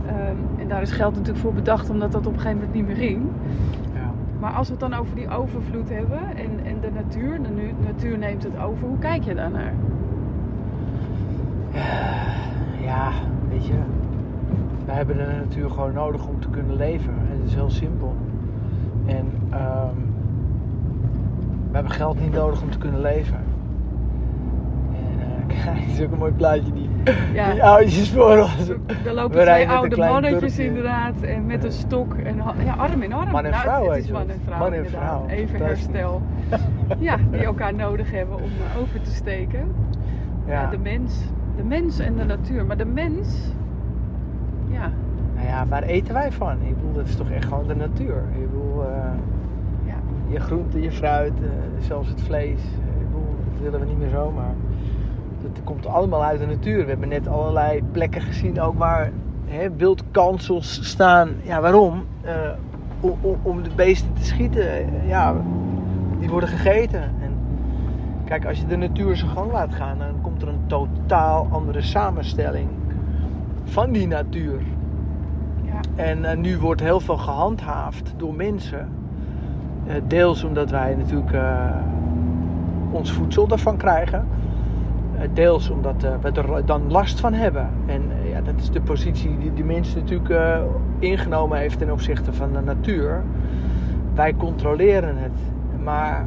Ehm, 0.07 0.61
en 0.61 0.67
daar 0.67 0.81
is 0.81 0.91
geld 0.91 1.13
natuurlijk 1.15 1.39
voor 1.39 1.53
bedacht 1.53 1.89
omdat 1.89 2.11
dat 2.11 2.25
op 2.27 2.33
een 2.33 2.39
gegeven 2.39 2.57
moment 2.57 2.75
niet 2.75 2.87
meer 2.87 2.95
ging. 2.95 3.21
Maar 4.39 4.51
als 4.51 4.67
we 4.67 4.73
het 4.73 4.81
dan 4.81 4.99
over 4.99 5.15
die 5.15 5.29
overvloed 5.29 5.89
hebben 5.89 6.19
en, 6.35 6.65
en 6.65 6.79
de 6.81 6.89
natuur, 6.93 7.41
de 7.41 7.49
nu- 7.49 7.73
natuur 7.85 8.17
neemt 8.17 8.43
het 8.43 8.59
over, 8.59 8.87
hoe 8.87 8.97
kijk 8.99 9.23
je 9.23 9.35
daar 9.35 9.51
naar? 9.51 9.73
Ja, 12.81 13.11
weet 13.49 13.65
je. 13.65 13.73
We 14.85 14.91
hebben 14.91 15.17
de 15.17 15.25
natuur 15.45 15.69
gewoon 15.69 15.93
nodig 15.93 16.27
om 16.27 16.39
te 16.39 16.49
kunnen 16.49 16.75
leven. 16.75 17.13
Het 17.17 17.47
is 17.47 17.53
heel 17.53 17.69
simpel. 17.69 18.15
En 19.05 19.25
ehm, 19.49 19.95
we 21.69 21.75
hebben 21.75 21.91
geld 21.91 22.21
niet 22.21 22.31
nodig 22.33 22.61
om 22.61 22.69
te 22.69 22.77
kunnen 22.77 23.01
leven. 23.01 23.39
En 24.91 25.19
eh, 25.19 25.55
kijk, 25.63 25.79
het 25.79 25.97
is 25.99 26.05
ook 26.05 26.11
een 26.11 26.17
mooi 26.17 26.31
plaatje 26.31 26.73
die, 26.73 26.89
Ja. 27.33 27.51
die 27.51 27.63
oudjes 27.63 28.09
voor 28.11 28.37
ons. 28.37 28.69
Er 29.05 29.13
lopen 29.13 29.41
twee 29.41 29.69
oude 29.69 29.97
mannetjes 29.97 30.59
inderdaad 30.59 31.21
en 31.21 31.45
met 31.45 31.63
een 31.63 31.71
stok 31.71 32.13
en 32.13 32.35
ja, 32.65 32.73
arm 32.73 33.01
in 33.01 33.13
arm. 33.13 33.31
Man 33.31 33.45
en 33.45 33.51
Nou, 33.51 33.63
vrouw, 33.63 33.89
het 33.89 34.03
is 34.03 34.11
man 34.11 34.29
en 34.29 34.39
vrouw 34.45 34.59
Man 34.59 34.73
en 34.73 34.85
vrouw. 34.85 35.25
Even 35.27 35.65
herstel. 35.65 36.21
Ja, 36.99 37.17
die 37.31 37.43
elkaar 37.43 37.73
nodig 37.73 38.11
hebben 38.11 38.35
om 38.35 38.41
eh, 38.43 38.81
over 38.81 39.01
te 39.01 39.11
steken. 39.11 39.59
Ja. 40.45 40.53
Ja. 40.61 40.69
de 40.69 40.77
mens. 40.77 41.21
De 41.59 41.65
mens 41.65 41.99
en 41.99 42.15
de 42.15 42.23
natuur. 42.23 42.65
Maar 42.65 42.77
de 42.77 42.85
mens, 42.85 43.27
ja, 44.67 44.91
Nou 45.35 45.47
ja, 45.47 45.67
waar 45.67 45.83
eten 45.83 46.13
wij 46.13 46.31
van? 46.31 46.61
Ik 46.61 46.75
bedoel, 46.75 46.93
dat 46.93 47.07
is 47.07 47.15
toch 47.15 47.29
echt 47.29 47.45
gewoon 47.45 47.67
de 47.67 47.75
natuur. 47.75 48.23
Ik 48.33 48.51
bedoel, 48.51 48.83
eh, 48.83 49.11
ja, 49.85 49.95
je 50.27 50.39
groente, 50.39 50.81
je 50.81 50.91
fruit, 50.91 51.33
eh, 51.41 51.47
zelfs 51.87 52.09
het 52.09 52.21
vlees. 52.21 52.61
Ik 52.99 53.05
bedoel, 53.05 53.35
dat 53.51 53.61
willen 53.61 53.79
we 53.79 53.85
niet 53.85 53.97
meer 53.97 54.09
zomaar. 54.09 54.53
Dat 55.41 55.63
komt 55.63 55.87
allemaal 55.87 56.23
uit 56.23 56.39
de 56.39 56.45
natuur. 56.45 56.83
We 56.83 56.89
hebben 56.89 57.09
net 57.09 57.27
allerlei 57.27 57.83
plekken 57.91 58.21
gezien 58.21 58.61
ook 58.61 58.77
waar 58.77 59.11
hè, 59.45 59.75
wildkansels 59.75 60.87
staan. 60.89 61.29
Ja, 61.43 61.61
waarom? 61.61 62.05
Eh, 62.21 62.51
om, 62.99 63.37
om, 63.41 63.63
de 63.63 63.71
beesten 63.75 64.13
te 64.13 64.23
schieten. 64.23 64.67
Ja, 65.07 65.35
die 66.19 66.29
worden 66.29 66.49
gegeten. 66.49 67.11
Kijk, 68.29 68.45
als 68.45 68.59
je 68.59 68.65
de 68.65 68.75
natuur 68.75 69.15
zijn 69.15 69.31
gang 69.31 69.51
laat 69.51 69.73
gaan, 69.73 69.97
dan 69.97 70.21
komt 70.21 70.41
er 70.41 70.47
een 70.47 70.67
totaal 70.67 71.47
andere 71.49 71.81
samenstelling 71.81 72.67
van 73.63 73.91
die 73.91 74.07
natuur. 74.07 74.61
ja. 75.63 75.79
En 75.95 76.25
eh, 76.25 76.37
nu 76.37 76.57
wordt 76.57 76.81
heel 76.81 76.99
veel 76.99 77.17
gehandhaafd 77.17 78.13
door 78.17 78.33
mensen. 78.33 78.89
Eh, 79.87 79.95
deels 80.07 80.43
omdat 80.43 80.69
wij 80.69 80.95
natuurlijk 80.95 81.31
eh, 81.31 81.75
ons 82.91 83.11
voedsel 83.11 83.47
daarvan 83.47 83.77
krijgen. 83.77 84.27
Deels 85.33 85.69
omdat 85.69 86.01
we 86.21 86.31
er 86.31 86.65
dan 86.65 86.91
last 86.91 87.19
van 87.19 87.33
hebben. 87.33 87.69
En 87.85 88.01
ja, 88.29 88.41
dat 88.41 88.53
is 88.57 88.69
de 88.69 88.81
positie 88.81 89.37
die 89.37 89.53
die 89.53 89.63
mens 89.63 89.95
natuurlijk 89.95 90.61
ingenomen 90.99 91.57
heeft 91.57 91.77
ten 91.77 91.91
opzichte 91.91 92.33
van 92.33 92.53
de 92.53 92.61
natuur. 92.61 93.23
Wij 94.13 94.35
controleren 94.35 95.17
het. 95.17 95.39
Maar 95.83 96.25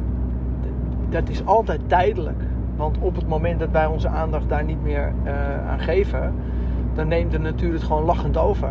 dat 1.13 1.29
is 1.29 1.45
altijd 1.45 1.79
tijdelijk. 1.87 2.41
Want 2.75 2.97
op 2.99 3.15
het 3.15 3.27
moment 3.27 3.59
dat 3.59 3.69
wij 3.71 3.85
onze 3.85 4.07
aandacht 4.07 4.49
daar 4.49 4.63
niet 4.63 4.83
meer 4.83 5.11
eh, 5.23 5.69
aan 5.69 5.79
geven, 5.79 6.33
dan 6.93 7.07
neemt 7.07 7.31
de 7.31 7.39
natuur 7.39 7.73
het 7.73 7.83
gewoon 7.83 8.03
lachend 8.03 8.37
over. 8.37 8.69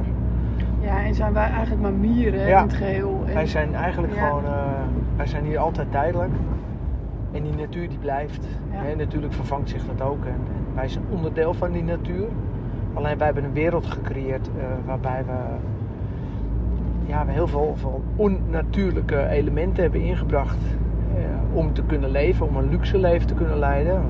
ja, 0.81 1.05
en 1.05 1.15
zijn 1.15 1.33
wij 1.33 1.49
eigenlijk 1.49 1.83
maar 1.83 1.93
mieren 1.93 2.47
Ja. 2.47 2.59
in 2.59 2.67
het 2.67 2.73
geheel. 2.77 3.23
En, 3.27 3.35
Wij 3.35 3.47
zijn 3.47 3.75
eigenlijk 3.75 4.15
Ja. 4.15 4.27
gewoon, 4.27 4.45
eh, 4.45 4.51
wij 5.17 5.27
zijn 5.27 5.45
hier 5.45 5.59
altijd 5.59 5.91
tijdelijk. 5.91 6.33
En 7.33 7.43
die 7.43 7.53
natuur 7.55 7.89
die 7.89 7.99
blijft. 7.99 8.47
Ja. 8.73 8.79
Hè, 8.83 8.95
natuurlijk 8.97 9.33
vervangt 9.33 9.69
zich 9.69 9.83
dat 9.97 10.07
ook. 10.09 10.25
En, 10.25 10.31
en 10.33 10.75
wij 10.75 10.89
zijn 10.89 11.05
onderdeel 11.11 11.55
van 11.55 11.73
die 11.73 11.83
natuur. 11.85 12.27
Alleen 12.95 13.17
wij 13.19 13.27
hebben 13.27 13.45
een 13.45 13.53
wereld 13.53 13.87
gecreëerd 13.87 14.47
eh, 14.59 14.65
waarbij 14.87 15.25
we, 15.27 15.33
ja, 17.07 17.27
we 17.27 17.33
heel 17.33 17.47
veel, 17.49 17.75
veel 17.77 18.03
onnatuurlijke 18.17 19.27
elementen 19.29 19.83
hebben 19.83 20.01
ingebracht. 20.01 20.57
Om 21.53 21.73
te 21.73 21.83
kunnen 21.83 22.11
leven, 22.11 22.47
om 22.47 22.57
een 22.57 22.69
luxe 22.69 22.99
leven 22.99 23.27
te 23.27 23.35
kunnen 23.35 23.59
leiden. 23.59 24.03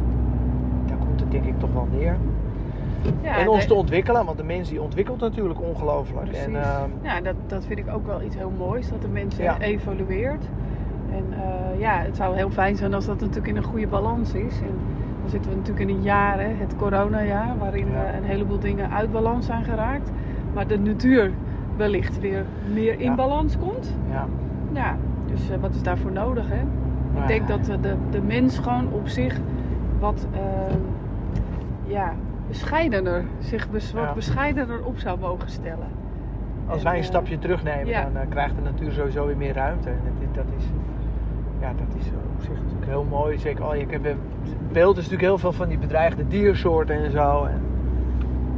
Daar 0.87 0.97
komt 0.99 1.21
het 1.21 1.31
denk 1.31 1.45
ik 1.45 1.59
toch 1.59 1.73
wel 1.73 1.89
neer. 1.93 2.17
ja, 3.23 3.39
en 3.39 3.49
ons 3.49 3.67
te 3.67 3.75
ontwikkelen, 3.75 4.25
want 4.25 4.37
de 4.39 4.45
mens 4.45 4.69
die 4.69 4.83
ontwikkelt 4.83 5.21
natuurlijk 5.21 5.61
ongelooflijk. 5.63 6.25
Precies. 6.29 6.45
En, 6.47 6.55
ehm, 6.63 6.91
ja, 7.03 7.21
dat, 7.21 7.35
dat 7.47 7.67
vind 7.67 7.79
ik 7.79 7.95
ook 7.95 8.07
wel 8.07 8.23
iets 8.23 8.37
heel 8.37 8.53
moois, 8.59 8.89
dat 8.91 9.03
de 9.03 9.09
mens 9.09 9.37
Ja. 9.37 9.59
evolueert. 9.61 10.45
En 11.11 11.25
eh, 11.39 11.81
ja, 11.81 11.99
het 11.99 12.17
zou 12.17 12.37
heel 12.37 12.51
fijn 12.51 12.77
zijn 12.77 12.95
als 12.95 13.07
dat 13.07 13.21
natuurlijk 13.21 13.47
in 13.47 13.57
een 13.57 13.63
goede 13.65 13.87
balans 13.87 14.35
is. 14.35 14.61
En 14.61 14.75
dan 15.21 15.31
zitten 15.31 15.51
we 15.51 15.57
natuurlijk 15.57 15.89
in 15.91 15.97
een 15.97 16.03
jaar, 16.03 16.41
hè, 16.41 16.49
het 16.59 16.77
coronajaar, 16.77 17.59
waarin 17.59 17.87
Ja. 17.91 18.05
eh, 18.05 18.17
een 18.17 18.25
heleboel 18.25 18.59
dingen 18.59 18.91
uit 18.91 19.13
balans 19.13 19.47
zijn 19.47 19.65
geraakt. 19.65 20.11
Maar 20.55 20.67
de 20.67 20.79
natuur 20.79 21.31
wellicht 21.77 22.21
weer 22.21 22.45
meer 22.73 23.01
in 23.01 23.15
balans 23.15 23.59
komt. 23.59 23.97
Ja. 24.11 24.27
Ja, 24.73 24.97
dus 25.27 25.51
eh, 25.51 25.57
wat 25.61 25.75
is 25.75 25.83
daarvoor 25.83 26.13
nodig, 26.13 26.49
hè? 26.49 26.61
Ik 27.15 27.27
denk 27.27 27.49
dat 27.49 27.69
eh, 27.69 27.75
de, 27.81 27.95
de 28.11 28.23
mens 28.23 28.59
gewoon 28.59 28.89
op 28.93 29.09
zich 29.09 29.41
wat 29.99 30.27
eh, 30.33 30.41
ja, 31.85 32.15
bescheidener, 32.49 33.25
zich 33.39 33.71
bes- 33.71 33.93
wat 33.93 34.03
Ja. 34.03 34.13
bescheidener 34.13 34.85
op 34.85 34.99
zou 34.99 35.19
mogen 35.19 35.51
stellen. 35.51 35.89
Als 36.67 36.83
wij 36.83 36.93
een 36.93 36.99
eh, 36.99 37.05
stapje 37.05 37.39
terugnemen, 37.39 37.87
ja. 37.87 38.03
dan 38.03 38.17
eh, 38.23 38.29
krijgt 38.29 38.55
de 38.57 38.63
natuur 38.63 38.93
sowieso 38.93 39.27
weer 39.27 39.37
meer 39.37 39.55
ruimte. 39.55 39.89
En 39.89 39.97
dat, 40.05 40.23
is- 40.29 40.35
dat 40.35 40.45
is, 40.59 40.65
ja, 41.61 41.73
dat 41.79 41.97
is 41.99 42.07
op 42.37 42.43
zich 42.43 42.55
natuurlijk 42.63 42.87
heel 42.87 43.05
mooi. 43.11 43.39
Zeker 43.39 43.65
al, 43.65 43.75
je 43.75 43.87
hebt, 43.91 44.17
beeld 44.73 44.97
is 44.97 45.03
natuurlijk 45.03 45.29
heel 45.29 45.39
veel 45.39 45.53
van 45.53 45.69
die 45.69 45.79
bedreigde 45.79 46.29
diersoorten 46.29 47.05
en 47.05 47.11
zo. 47.11 47.45
En, 47.45 47.61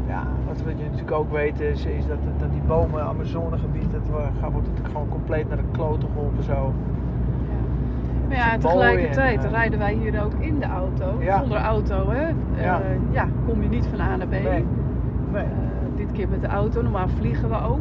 ja, 0.09 0.27
wat, 0.47 0.59
je 0.59 0.85
natuurlijk 0.85 1.13
ook 1.13 1.31
weet 1.31 1.61
is, 1.61 1.85
is 1.85 2.07
dat, 2.07 2.19
dat 2.39 2.51
die 2.53 2.61
bomen, 2.67 3.03
Amazonegebied, 3.03 3.93
dat 3.93 4.07
we- 4.11 4.29
gaat- 4.41 4.53
wordt 4.53 4.67
het 4.75 4.87
gewoon 4.87 5.09
compleet 5.09 5.49
naar 5.49 5.57
de 5.57 5.63
kloten 5.73 6.09
geholpen 6.15 6.43
zo. 6.43 6.73
Maar 8.29 8.37
ja, 8.37 8.59
tegelijkertijd 8.59 9.39
en, 9.39 9.45
eh, 9.45 9.51
rijden 9.51 9.79
wij 9.79 9.95
hier 9.95 10.25
ook 10.25 10.33
in 10.39 10.59
de 10.59 10.67
auto. 10.67 11.05
Ja. 11.21 11.39
Zonder 11.39 11.59
auto, 11.59 12.11
hè? 12.11 12.23
Eh, 12.27 12.63
Ja. 12.65 12.81
ja, 13.11 13.27
kom 13.47 13.63
je 13.63 13.69
niet 13.69 13.87
van 13.87 14.01
A 14.01 14.17
naar 14.17 14.27
B. 14.27 14.31
Nee. 14.31 14.43
Nee. 15.33 15.43
Eh, 15.43 15.49
dit 15.97 16.13
keer 16.13 16.29
met 16.29 16.41
de 16.41 16.47
auto, 16.47 16.83
normaal 16.83 17.09
vliegen 17.09 17.49
we 17.49 17.55
ook. 17.63 17.81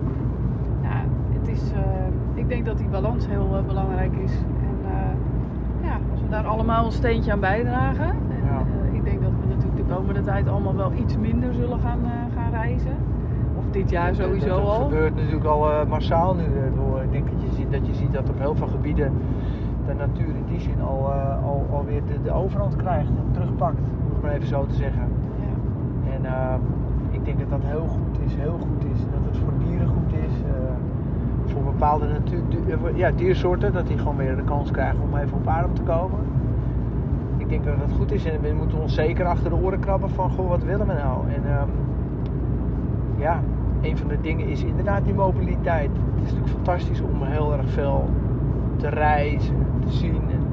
Ja, 0.82 1.02
het 1.40 1.48
is, 1.48 1.72
ik 2.34 2.50
denk 2.50 2.66
dat 2.66 2.78
die 2.78 2.88
balans 2.88 3.28
heel 3.28 3.64
belangrijk 3.68 4.16
is. 4.24 4.32
En 4.34 4.76
ja, 5.88 5.98
als 6.12 6.22
we 6.22 6.30
daar 6.30 6.46
allemaal 6.46 6.86
een 6.86 6.92
steentje 6.92 7.32
aan 7.32 7.40
bijdragen. 7.40 8.06
En, 8.06 8.16
Ja. 8.46 8.62
ik 8.92 9.04
denk 9.04 9.22
dat 9.22 9.32
we 9.42 9.48
natuurlijk 9.56 9.88
de 9.88 9.96
komende 9.96 10.22
tijd 10.22 10.48
allemaal 10.50 10.76
wel 10.76 10.92
iets 10.96 11.18
minder 11.18 11.54
zullen 11.54 11.80
gaan, 11.80 12.00
gaan 12.36 12.52
reizen. 12.52 12.96
Of 13.58 13.64
dit 13.72 13.90
jaar 13.90 14.16
sowieso 14.16 14.48
dat, 14.48 14.58
dat 14.58 14.68
al. 14.68 14.84
gebeurt 14.84 15.16
natuurlijk 15.16 15.46
al 15.46 15.86
massaal 15.88 16.36
nu. 16.36 16.44
door. 16.76 17.02
Ik 17.04 17.12
denk 17.12 17.26
dat 17.32 17.42
je, 17.42 17.56
ziet, 17.56 17.72
dat 17.72 17.88
je 17.88 17.94
ziet 17.94 18.14
dat 18.14 18.30
op 18.30 18.40
heel 18.40 18.56
veel 18.56 18.68
gebieden 18.68 19.12
de 19.88 19.94
natuur 19.94 20.36
in 20.36 20.46
die 20.48 20.60
zin 20.60 20.82
al, 20.82 21.12
eh, 21.14 21.46
al, 21.46 21.66
alweer 21.72 22.02
de, 22.06 22.22
de 22.24 22.32
overhand 22.32 22.76
krijgt 22.76 23.10
en 23.10 23.32
terugpakt, 23.32 23.78
om 23.80 24.14
het 24.14 24.22
maar 24.22 24.32
even 24.32 24.48
zo 24.48 24.66
te 24.66 24.74
zeggen. 24.74 25.08
Ja. 25.40 26.14
En 26.16 26.26
eh, 26.26 26.56
ik 27.10 27.26
denk 27.26 27.40
dat 27.40 27.50
dat 27.50 27.60
heel 27.64 27.88
goed 27.88 28.20
is, 28.26 28.36
heel 28.36 28.58
goed 28.60 28.84
is. 28.94 29.00
Dat 29.00 29.22
het 29.26 29.38
voor 29.38 29.54
dieren 29.68 29.88
goed 29.88 30.14
is. 30.14 30.42
eh, 30.42 30.74
voor 31.46 31.64
bepaalde 31.64 32.08
natuur, 32.08 32.42
ja, 32.96 33.12
diersoorten, 33.12 33.74
dat 33.74 33.88
die 33.88 33.98
gewoon 33.98 34.16
weer 34.16 34.36
de 34.36 34.44
kans 34.44 34.72
krijgen 34.72 35.00
om 35.02 35.18
even 35.18 35.38
op 35.38 35.48
adem 35.48 35.74
te 35.74 35.82
komen. 35.82 36.20
Ik 37.38 37.50
denk 37.50 37.66
dat 37.66 37.80
dat 37.80 37.92
goed 37.98 38.12
is 38.12 38.26
en 38.26 38.42
we 38.42 38.54
moeten 38.58 38.82
ons 38.82 38.94
zeker 38.94 39.26
achter 39.26 39.50
de 39.50 39.56
oren 39.56 39.80
krabben 39.80 40.10
van, 40.10 40.30
goh, 40.32 40.50
wat 40.50 40.64
willen 40.64 40.88
we 40.88 40.94
nou? 40.94 41.28
En 41.28 41.42
ehm, 41.46 41.70
ja, 43.18 43.40
een 43.82 43.98
van 43.98 44.08
de 44.08 44.22
dingen 44.22 44.48
is 44.48 44.64
inderdaad 44.64 45.06
die 45.06 45.14
mobiliteit. 45.14 45.90
Het 45.92 46.26
is 46.26 46.34
natuurlijk 46.34 46.50
fantastisch 46.50 47.02
om 47.02 47.22
heel 47.24 47.54
erg 47.54 47.70
veel 47.70 48.10
te 48.84 48.90
reizen, 48.90 49.56
te 49.86 49.92
zien, 49.92 50.22
en 50.30 50.48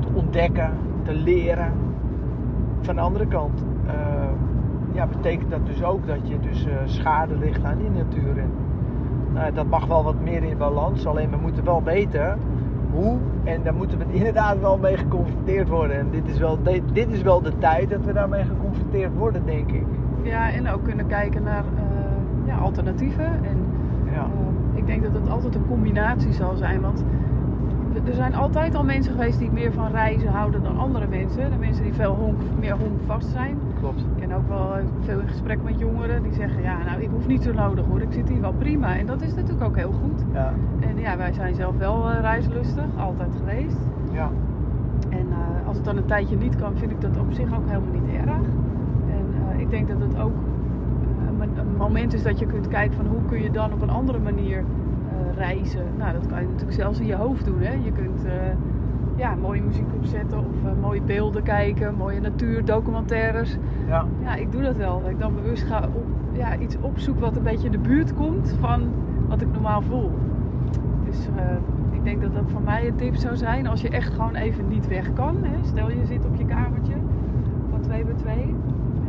te 0.00 0.08
ontdekken, 0.14 0.70
te 1.02 1.14
leren. 1.14 1.72
Van 2.80 2.94
de 2.94 3.00
andere 3.00 3.26
kant 3.26 3.64
eh, 3.86 3.94
ja, 4.92 5.06
betekent 5.06 5.50
dat 5.50 5.66
dus 5.66 5.82
ook 5.82 6.06
dat 6.06 6.28
je 6.28 6.40
dus 6.40 6.66
eh, 6.66 6.72
schade 6.84 7.36
ligt 7.36 7.64
aan 7.64 7.78
die 7.78 7.90
natuur. 7.90 8.38
En, 8.38 8.50
nou, 9.32 9.52
dat 9.52 9.66
mag 9.66 9.86
wel 9.86 10.04
wat 10.04 10.20
meer 10.20 10.42
in 10.42 10.58
balans, 10.58 11.06
alleen 11.06 11.30
we 11.30 11.36
moeten 11.36 11.64
wel 11.64 11.82
weten 11.82 12.38
hoe. 12.92 13.18
En 13.44 13.62
daar 13.62 13.74
moeten 13.74 13.98
we 13.98 14.04
inderdaad 14.18 14.60
wel 14.60 14.78
mee 14.78 14.96
geconfronteerd 14.96 15.68
worden. 15.68 15.98
En 15.98 16.10
dit 16.10 16.28
is 16.28 16.38
wel 16.38 16.58
dit 16.92 17.12
is 17.12 17.22
wel 17.22 17.42
de 17.42 17.58
tijd 17.58 17.90
dat 17.90 18.04
we 18.04 18.12
daarmee 18.12 18.44
geconfronteerd 18.44 19.14
worden, 19.16 19.46
denk 19.46 19.70
ik. 19.70 19.86
Ja, 20.22 20.50
en 20.50 20.68
ook 20.68 20.84
kunnen 20.84 21.06
kijken 21.06 21.42
naar 21.42 21.64
eh, 21.76 22.46
ja, 22.46 22.56
alternatieven. 22.56 23.44
En 23.44 23.56
Ja. 24.12 24.18
eh, 24.24 24.78
ik 24.78 24.86
denk 24.86 25.02
dat 25.02 25.12
het 25.12 25.28
altijd 25.30 25.54
een 25.54 25.66
combinatie 25.68 26.32
zal 26.32 26.56
zijn. 26.56 26.80
Want 26.80 27.04
er- 28.06 28.14
zijn 28.14 28.34
altijd 28.34 28.74
al 28.74 28.84
mensen 28.84 29.12
geweest 29.12 29.38
die 29.38 29.50
meer 29.52 29.72
van 29.72 29.90
reizen 29.90 30.28
houden 30.28 30.62
dan 30.62 30.78
andere 30.78 31.06
mensen. 31.08 31.50
De 31.50 31.56
mensen 31.58 31.82
die 31.84 31.92
veel 31.92 32.14
honk, 32.14 32.40
meer 32.60 32.76
honkvast 32.76 33.28
zijn. 33.28 33.56
Klopt. 33.80 34.00
Ik 34.00 34.06
ken 34.20 34.32
ook 34.32 34.48
wel 34.48 34.76
eh, 34.76 34.82
veel 35.00 35.20
in 35.20 35.28
gesprek 35.28 35.58
met 35.64 35.78
jongeren 35.78 36.22
die 36.22 36.32
zeggen: 36.32 36.62
Ja, 36.62 36.76
nou, 36.86 37.00
ik 37.02 37.08
hoef 37.12 37.26
niet 37.26 37.42
zo 37.42 37.52
nodig 37.52 37.84
hoor, 37.86 38.00
ik 38.00 38.12
zit 38.12 38.28
hier 38.28 38.40
wel 38.40 38.52
prima. 38.58 38.96
En 38.96 39.06
dat 39.06 39.22
is 39.22 39.34
natuurlijk 39.34 39.64
ook 39.64 39.76
heel 39.76 39.92
goed. 40.02 40.24
Ja. 40.32 40.52
En 40.80 40.98
ja, 40.98 41.16
wij 41.16 41.32
zijn 41.32 41.54
zelf 41.54 41.76
wel 41.78 42.10
eh, 42.10 42.20
reislustig, 42.20 42.84
altijd 42.98 43.30
geweest. 43.38 43.78
Ja. 44.12 44.28
En 45.08 45.26
als 45.66 45.76
het 45.76 45.84
dan 45.84 45.96
een 45.96 46.04
tijdje 46.06 46.36
niet 46.36 46.56
kan, 46.56 46.72
vind 46.76 46.90
ik 46.90 47.00
dat 47.00 47.18
op 47.18 47.32
zich 47.32 47.46
ook 47.56 47.66
helemaal 47.66 47.92
niet 47.92 48.14
erg. 48.26 48.36
En 49.10 49.60
ik 49.60 49.70
denk 49.70 49.88
dat 49.88 50.00
het 50.00 50.18
ook 50.20 50.32
eh, 50.32 51.28
een, 51.28 51.36
mo- 51.36 51.60
een 51.60 51.71
moment 51.82 52.14
is 52.14 52.22
dat 52.22 52.38
je 52.38 52.46
kunt 52.46 52.68
kijken 52.68 52.96
van 52.96 53.06
hoe 53.06 53.24
kun 53.28 53.42
je 53.42 53.50
dan 53.50 53.72
op 53.72 53.82
een 53.82 53.90
andere 53.90 54.18
manier 54.18 54.58
eh, 54.58 55.36
reizen. 55.36 55.86
Nou, 55.98 56.12
dat 56.12 56.26
kan 56.26 56.40
je 56.40 56.46
natuurlijk 56.46 56.72
zelfs 56.72 57.00
in 57.00 57.06
je 57.06 57.14
hoofd 57.14 57.44
doen. 57.44 57.60
Hè? 57.60 57.72
Je 57.72 57.92
kunt 57.92 58.24
eh, 58.24 58.32
ja, 59.16 59.34
mooie 59.34 59.62
muziek 59.62 59.94
opzetten 59.96 60.38
of 60.38 60.64
eh, 60.64 60.70
mooie 60.80 61.02
beelden 61.02 61.42
kijken, 61.42 61.94
mooie 61.94 62.20
natuurdocumentaires. 62.20 63.56
Ja. 63.86 64.06
Ja, 64.22 64.34
ik 64.34 64.52
doe 64.52 64.62
dat 64.62 64.76
wel. 64.76 65.00
Dat 65.00 65.10
ik 65.10 65.18
dan 65.18 65.34
bewust 65.34 65.62
ga 65.62 65.88
op, 65.94 66.04
ja, 66.32 66.56
iets 66.56 66.76
opzoeken 66.80 67.22
wat 67.22 67.36
een 67.36 67.42
beetje 67.42 67.66
in 67.66 67.72
de 67.72 67.78
buurt 67.78 68.14
komt 68.14 68.56
van 68.60 68.82
wat 69.28 69.40
ik 69.40 69.52
normaal 69.52 69.82
voel. 69.82 70.10
Dus 71.04 71.28
ik 71.90 72.04
denk 72.04 72.22
dat 72.22 72.34
dat 72.34 72.50
voor 72.50 72.62
mij 72.62 72.86
een 72.86 72.96
tip 72.96 73.14
zou 73.14 73.36
zijn 73.36 73.66
als 73.66 73.80
je 73.80 73.88
echt 73.88 74.14
gewoon 74.14 74.34
even 74.34 74.68
niet 74.68 74.88
weg 74.88 75.12
kan. 75.12 75.36
Hè. 75.42 75.56
Stel 75.62 75.90
je 75.90 76.06
zit 76.06 76.24
op 76.24 76.36
je 76.36 76.44
kamertje 76.44 76.94
van 77.70 77.80
2 77.80 78.04
bij 78.04 78.14
2. 78.14 78.54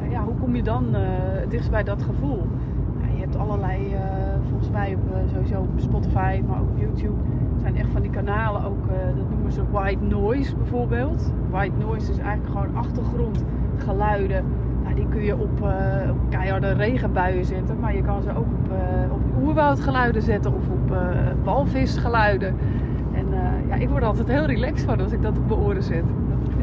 ja, 0.09 0.23
hoe 0.23 0.35
kom 0.39 0.55
je 0.55 0.63
dan 0.63 0.85
het 0.93 1.51
dichtst 1.51 1.71
bij 1.71 1.83
dat 1.83 2.03
gevoel? 2.03 2.47
Allerlei, 3.35 3.93
eh, 3.93 3.99
volgens 4.49 4.69
mij 4.69 4.95
op, 4.95 5.15
eh, 5.15 5.19
sowieso 5.33 5.59
op 5.59 5.69
Spotify, 5.75 6.41
maar 6.47 6.59
ook 6.59 6.69
op 6.69 6.77
YouTube. 6.77 7.21
zijn 7.61 7.77
echt 7.77 7.89
van 7.89 8.01
die 8.01 8.11
kanalen 8.11 8.63
ook, 8.63 8.87
eh, 8.87 9.17
dat 9.17 9.29
noemen 9.29 9.51
ze 9.51 9.61
white 9.71 10.03
noise 10.03 10.55
bijvoorbeeld. 10.55 11.33
White 11.49 11.77
noise 11.79 12.11
is 12.11 12.17
eigenlijk 12.17 12.57
gewoon 12.57 12.75
achtergrondgeluiden. 12.75 14.45
Nou, 14.83 14.95
die 14.95 15.07
kun 15.07 15.23
je 15.23 15.33
op, 15.33 15.61
op 16.09 16.29
keiharde 16.29 16.73
regenbuien 16.73 17.45
zetten, 17.45 17.79
maar 17.79 17.95
je 17.95 18.01
kan 18.01 18.21
ze 18.21 18.29
ook 18.29 18.37
op, 18.37 18.71
op 19.11 19.43
oerwoudgeluiden 19.43 20.21
zetten 20.21 20.53
of 20.53 20.69
op 20.69 20.95
walvisgeluiden. 21.43 22.55
En 23.13 23.25
ja, 23.67 23.75
ik 23.75 23.89
word 23.89 24.03
altijd 24.03 24.27
heel 24.27 24.45
relaxed 24.45 24.89
van 24.89 25.01
als 25.01 25.11
ik 25.11 25.21
dat 25.21 25.37
op 25.37 25.47
mijn 25.47 25.59
oren 25.59 25.83
zet. 25.83 26.03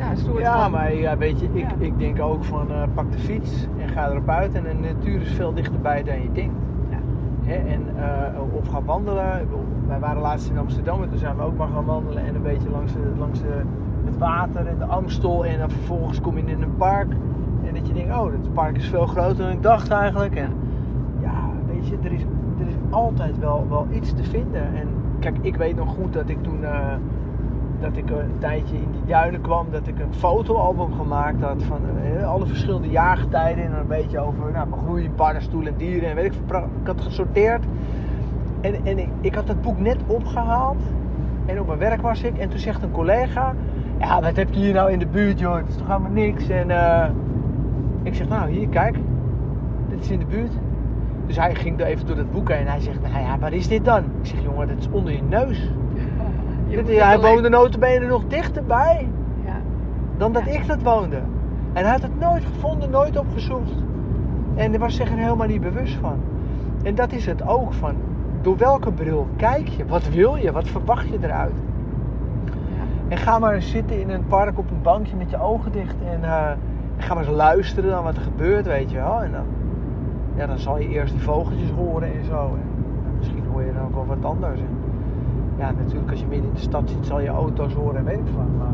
Dat, 0.00 0.09
ja, 0.09 0.11
een 0.11 0.19
soort 0.19 0.40
Ja, 0.42 0.62
van- 0.62 0.71
maar 0.71 0.95
ja, 0.95 1.16
weet 1.16 1.40
je, 1.40 1.47
ik, 1.52 1.61
Ja. 1.61 1.69
ik 1.78 1.99
denk 1.99 2.21
ook 2.21 2.45
van 2.45 2.71
eh, 2.71 2.83
pak 2.95 3.12
de 3.12 3.19
fiets 3.19 3.66
en 3.78 3.88
ga 3.88 4.09
erop 4.11 4.28
uit. 4.28 4.54
En 4.54 4.62
de 4.62 4.75
natuur 4.95 5.21
is 5.21 5.33
veel 5.33 5.52
dichterbij 5.54 6.02
dan 6.02 6.23
je 6.23 6.33
denkt. 6.33 6.54
Ja. 6.90 6.97
Hè? 7.42 7.54
En, 7.54 7.80
eh, 7.97 8.40
of 8.52 8.69
ga 8.69 8.83
wandelen. 8.83 9.49
Wij 9.88 9.99
waren 9.99 10.23
laatst 10.23 10.50
in 10.50 10.59
Amsterdam 10.59 11.02
en 11.02 11.09
toen 11.09 11.19
zijn 11.19 11.37
we 11.37 11.42
ook 11.42 11.57
maar 11.57 11.69
gaan 11.75 11.85
wandelen. 11.85 12.26
En 12.26 12.35
een 12.35 12.42
beetje 12.42 12.71
langs, 12.71 12.92
langs 13.19 13.40
de, 13.40 13.61
het 14.04 14.19
water 14.19 14.66
en 14.66 14.78
de 14.78 14.85
Amstel. 14.85 15.45
En 15.47 15.59
dan 15.59 15.71
vervolgens 15.71 16.21
kom 16.21 16.37
je 16.37 16.42
in 16.47 16.62
een 16.62 16.76
park. 16.76 17.12
En 17.66 17.75
dat 17.75 17.87
je 17.87 17.92
denkt, 17.92 18.14
oh, 18.19 18.25
het 18.33 18.52
park 18.52 18.76
is 18.76 18.88
veel 18.88 19.07
groter 19.07 19.37
dan 19.45 19.50
ik 19.50 19.62
dacht 19.62 19.90
eigenlijk. 19.90 20.35
En 20.35 20.49
ja, 21.21 21.50
weet 21.73 21.88
je, 21.88 21.97
er 22.02 22.12
is, 22.12 22.23
er 22.61 22.66
is 22.66 22.75
altijd 22.90 23.38
wel, 23.38 23.66
wel 23.69 23.87
iets 23.92 24.12
te 24.12 24.23
vinden. 24.25 24.62
En 24.75 24.88
kijk, 25.19 25.37
ik 25.40 25.57
weet 25.57 25.76
nog 25.76 25.95
goed 25.95 26.12
dat 26.12 26.28
ik 26.28 26.42
toen... 26.42 26.64
eh, 26.64 26.71
dat 27.80 27.96
ik 27.96 28.10
een 28.10 28.38
tijdje 28.38 28.76
in 28.76 28.90
die 28.92 29.04
duinen 29.06 29.40
kwam, 29.40 29.66
dat 29.70 29.87
ik 29.87 29.99
een 29.99 30.14
fotoalbum 30.14 30.92
gemaakt 30.92 31.42
had 31.42 31.62
van 31.62 31.80
eh, 32.04 32.28
alle 32.28 32.46
verschillende 32.46 32.88
jaargetijden 32.88 33.64
en 33.64 33.72
een 33.72 33.87
beetje 33.87 34.18
over 34.18 34.52
nou, 34.52 34.68
begroeiing, 34.68 35.14
paddenstoelen 35.14 35.72
en 35.72 35.78
dieren 35.78 36.08
en 36.08 36.14
weet 36.14 36.25
ik 36.25 36.32
veel. 36.46 36.58
Ik 36.80 36.87
had 36.87 37.00
gesorteerd 37.00 37.64
en, 38.60 38.75
en 38.84 38.99
ik, 38.99 39.08
ik 39.20 39.34
had 39.34 39.46
dat 39.46 39.62
boek 39.62 39.78
net 39.78 39.99
opgehaald 40.06 40.82
en 41.46 41.60
op 41.60 41.66
mijn 41.66 41.78
werk 41.78 42.02
was 42.02 42.22
ik 42.22 42.38
en 42.38 42.49
toen 42.49 42.58
zegt 42.58 42.82
een 42.82 42.90
collega, 42.90 43.54
ja 43.99 44.20
wat 44.20 44.37
heb 44.37 44.52
je 44.52 44.60
hier 44.60 44.75
nou 44.75 44.92
in 44.92 44.99
de 44.99 45.06
buurt 45.06 45.38
joh, 45.38 45.56
het 45.56 45.68
is 45.68 45.76
toch 45.76 45.87
helemaal 45.87 46.10
niks 46.10 46.49
en 46.49 46.70
eh, 46.70 47.10
ik 48.02 48.14
zeg 48.14 48.28
nou 48.28 48.50
hier 48.50 48.68
kijk, 48.68 48.96
dit 49.88 50.00
is 50.00 50.10
in 50.10 50.18
de 50.18 50.25
buurt. 50.25 50.52
Dus 51.26 51.37
hij 51.38 51.54
ging 51.54 51.80
er 51.80 51.87
even 51.87 52.06
door 52.06 52.16
dat 52.16 52.30
boek 52.30 52.49
heen 52.49 52.58
en 52.58 52.66
hij 52.66 52.80
zegt, 52.80 53.00
nou 53.00 53.25
ja, 53.25 53.38
wat 53.38 53.52
is 53.52 53.68
dit 53.68 53.84
dan? 53.84 54.04
Ik 54.04 54.26
zeg, 54.26 54.42
jongen, 54.42 54.68
dat 54.68 54.76
is 54.78 54.88
onder 54.90 55.12
je 55.12 55.22
neus. 55.22 55.70
Dit- 56.76 56.88
hij 56.98 57.16
alleen- 57.16 57.32
woonde 57.34 57.48
notabene 57.48 58.06
nog 58.06 58.22
dichterbij 58.28 59.08
Ja. 59.44 59.56
dan 60.16 60.32
dat 60.32 60.44
Ja. 60.44 60.50
ik 60.52 60.66
dat 60.66 60.82
woonde. 60.82 61.16
En 61.72 61.82
hij 61.82 61.92
had 61.92 62.02
het 62.02 62.18
nooit 62.18 62.44
gevonden, 62.44 62.90
nooit 62.90 63.18
opgezocht. 63.18 63.72
En 64.54 64.70
daar 64.70 64.80
was 64.80 64.96
zich 64.96 65.10
er 65.10 65.18
helemaal 65.18 65.46
niet 65.46 65.60
bewust 65.60 65.94
van. 65.94 66.16
En 66.82 66.94
dat 66.94 67.12
is 67.12 67.26
het 67.26 67.46
ook 67.46 67.72
van, 67.72 67.94
door 68.40 68.56
welke 68.56 68.92
bril 68.92 69.28
kijk 69.36 69.68
je? 69.68 69.86
Wat 69.86 70.08
wil 70.08 70.36
je? 70.36 70.52
Wat 70.52 70.68
verwacht 70.68 71.08
je 71.08 71.18
eruit? 71.22 71.52
Ja. 72.44 72.50
En 73.08 73.16
ga 73.16 73.38
maar 73.38 73.54
eens 73.54 73.70
zitten 73.70 74.00
in 74.00 74.10
een 74.10 74.26
park 74.26 74.58
op 74.58 74.70
een 74.70 74.82
bankje 74.82 75.16
met 75.16 75.30
je 75.30 75.40
ogen 75.42 75.72
dicht. 75.72 75.94
En 76.12 76.24
eh, 76.24 76.50
ga 76.96 77.14
maar 77.14 77.24
eens 77.26 77.36
luisteren 77.36 77.90
naar 77.90 78.02
wat 78.02 78.16
er 78.16 78.22
gebeurt, 78.22 78.66
weet 78.66 78.90
je 78.90 78.96
wel. 78.96 79.22
En 79.22 79.32
dan, 79.32 79.44
ja, 80.36 80.46
dan 80.46 80.58
zal 80.58 80.78
je 80.78 80.88
eerst 80.88 81.12
die 81.12 81.22
vogeltjes 81.22 81.70
horen 81.70 82.12
en 82.12 82.24
zo. 82.24 82.44
En, 82.44 82.68
misschien 83.18 83.44
hoor 83.52 83.62
je 83.62 83.72
dan 83.72 83.82
ook 83.82 83.94
wel 83.94 84.06
wat 84.06 84.24
anders. 84.30 84.60
En, 84.60 84.66
ja, 85.61 85.71
natuurlijk 85.73 86.11
als 86.11 86.21
je 86.21 86.26
midden 86.26 86.49
in 86.49 86.55
de 86.55 86.61
stad 86.61 86.90
zit 86.90 87.07
zal 87.07 87.21
je 87.21 87.29
auto's 87.29 87.73
horen 87.75 87.97
en 87.97 88.05
weet 88.05 88.19
ik 88.19 88.33
van. 88.35 88.47
Maar 88.59 88.73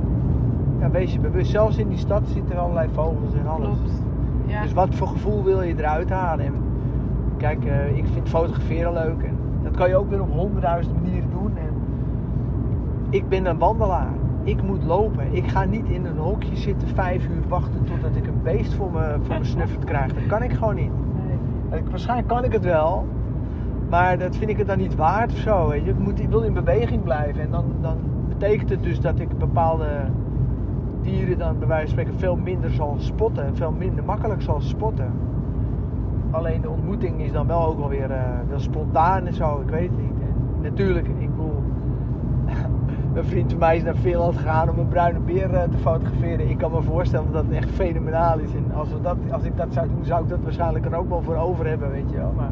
ja, 0.81 0.91
wees 0.91 1.13
je 1.13 1.19
bewust. 1.21 1.51
Zelfs 1.51 1.79
in 1.79 1.89
die 1.89 1.99
stad 1.99 2.23
zitten 2.29 2.59
allerlei 2.59 2.89
vogels 2.93 3.35
en 3.35 3.47
alles. 3.47 3.67
Klopt. 3.67 4.03
Ja. 4.47 4.63
Dus 4.63 4.73
wat 4.73 4.95
voor 4.95 5.07
gevoel 5.07 5.45
wil 5.45 5.63
je 5.63 5.75
eruit 5.79 6.11
halen? 6.11 6.45
En 6.47 6.53
kijk, 7.37 7.65
eh, 7.65 7.97
ik 7.97 8.05
vind 8.13 8.29
fotograferen 8.29 8.93
leuk. 8.93 9.23
En 9.23 9.37
dat 9.63 9.77
kan 9.77 9.89
je 9.89 9.97
ook 9.97 10.11
weer 10.11 10.21
op 10.23 10.33
honderdduizend 10.33 11.03
manieren 11.03 11.31
doen. 11.31 11.51
En 11.57 11.71
ik 13.11 13.29
ben 13.29 13.47
een 13.47 13.59
wandelaar. 13.59 14.09
Ik 14.43 14.63
moet 14.63 14.85
lopen. 14.85 15.25
Ik 15.35 15.49
ga 15.49 15.65
niet 15.65 15.87
in 15.89 16.07
een 16.07 16.17
hokje 16.19 16.57
zitten 16.57 16.89
vijf 16.89 17.25
uur 17.25 17.49
wachten 17.49 17.85
totdat 17.85 18.17
ik 18.17 18.27
een 18.27 18.41
beest 18.43 18.75
voor 18.75 18.91
me, 18.93 19.17
voor 19.23 19.39
me 19.39 19.45
snuffert 19.45 19.85
krijg. 19.85 20.13
Dat 20.15 20.27
kan 20.27 20.43
ik 20.43 20.53
gewoon 20.53 20.75
niet. 20.75 20.91
Nee. 21.71 21.79
Ik- 21.81 21.89
Waarschijnlijk 21.91 22.29
kan 22.29 22.45
ik 22.45 22.53
het 22.53 22.65
wel. 22.65 23.07
Maar 23.89 24.19
dat 24.19 24.37
vind 24.37 24.51
ik 24.51 24.57
het 24.57 24.67
dan 24.67 24.79
niet 24.79 24.95
waard 24.95 25.33
of 25.33 25.39
zo. 25.39 25.69
Weet 25.69 25.85
je. 25.85 25.91
Ik, 25.91 25.99
moet, 25.99 26.21
ik 26.21 26.29
wil 26.29 26.41
in 26.41 26.53
beweging 26.53 27.03
blijven. 27.03 27.43
En 27.43 27.51
dan, 27.51 27.65
dan 27.81 27.97
betekent 28.29 28.71
het 28.71 28.83
dus 28.83 29.01
dat 29.01 29.19
ik 29.19 29.39
bepaalde 29.39 29.89
dieren 31.03 31.39
dan 31.39 31.59
bij 31.59 31.69
wijze 31.69 31.87
van 31.87 31.91
spreken 31.91 32.19
veel 32.19 32.37
minder 32.37 32.71
zal 32.71 32.95
spotten. 32.99 33.45
En 33.45 33.57
veel 33.57 33.73
minder 33.73 34.05
makkelijk 34.05 34.43
zal 34.43 34.61
spotten. 34.61 35.13
Alleen 36.31 36.61
de 36.61 36.71
ontmoeting 36.71 37.23
is 37.23 37.33
dan 37.33 37.47
wel 37.47 37.67
ook 37.67 37.79
wel 37.79 37.89
weer 37.89 38.11
eh, 38.11 38.21
wel 38.49 38.61
spontaan 38.61 39.27
en 39.27 39.35
zo. 39.35 39.61
Ik 39.61 39.71
weet 39.71 39.91
het 39.91 40.01
niet. 40.01 40.15
Natuurlijk, 40.63 41.09
ik 41.09 41.31
bedoel... 41.31 41.63
Een 43.15 43.25
vriend 43.25 43.51
van 43.51 43.61
mij 43.61 43.77
is 43.77 43.83
naar 43.83 43.95
Finland 43.95 44.37
gegaan 44.37 44.71
om 44.71 44.79
een 44.79 44.89
bruine 44.89 45.19
beer 45.19 45.55
eh, 45.55 45.63
te 45.63 45.79
fotograferen. 45.79 46.51
Ik 46.51 46.59
kan 46.59 46.71
me 46.71 46.83
voorstellen 46.83 47.33
dat 47.33 47.45
het 47.45 47.55
echt 47.55 47.71
fenomenaal 47.71 48.39
is. 48.39 48.55
En 48.55 48.75
als, 48.75 48.93
we 48.93 49.01
dat, 49.01 49.17
als 49.31 49.43
ik 49.43 49.57
dat 49.57 49.73
zou 49.73 49.89
doen, 49.89 50.05
zou 50.05 50.23
ik 50.23 50.29
dat 50.29 50.39
waarschijnlijk 50.43 50.85
er 50.85 50.95
ook 50.95 51.09
wel 51.09 51.23
voor 51.23 51.37
over 51.37 51.67
hebben, 51.67 51.91
weet 51.91 52.11
je 52.11 52.17
wel. 52.17 52.33
Maar 52.37 52.51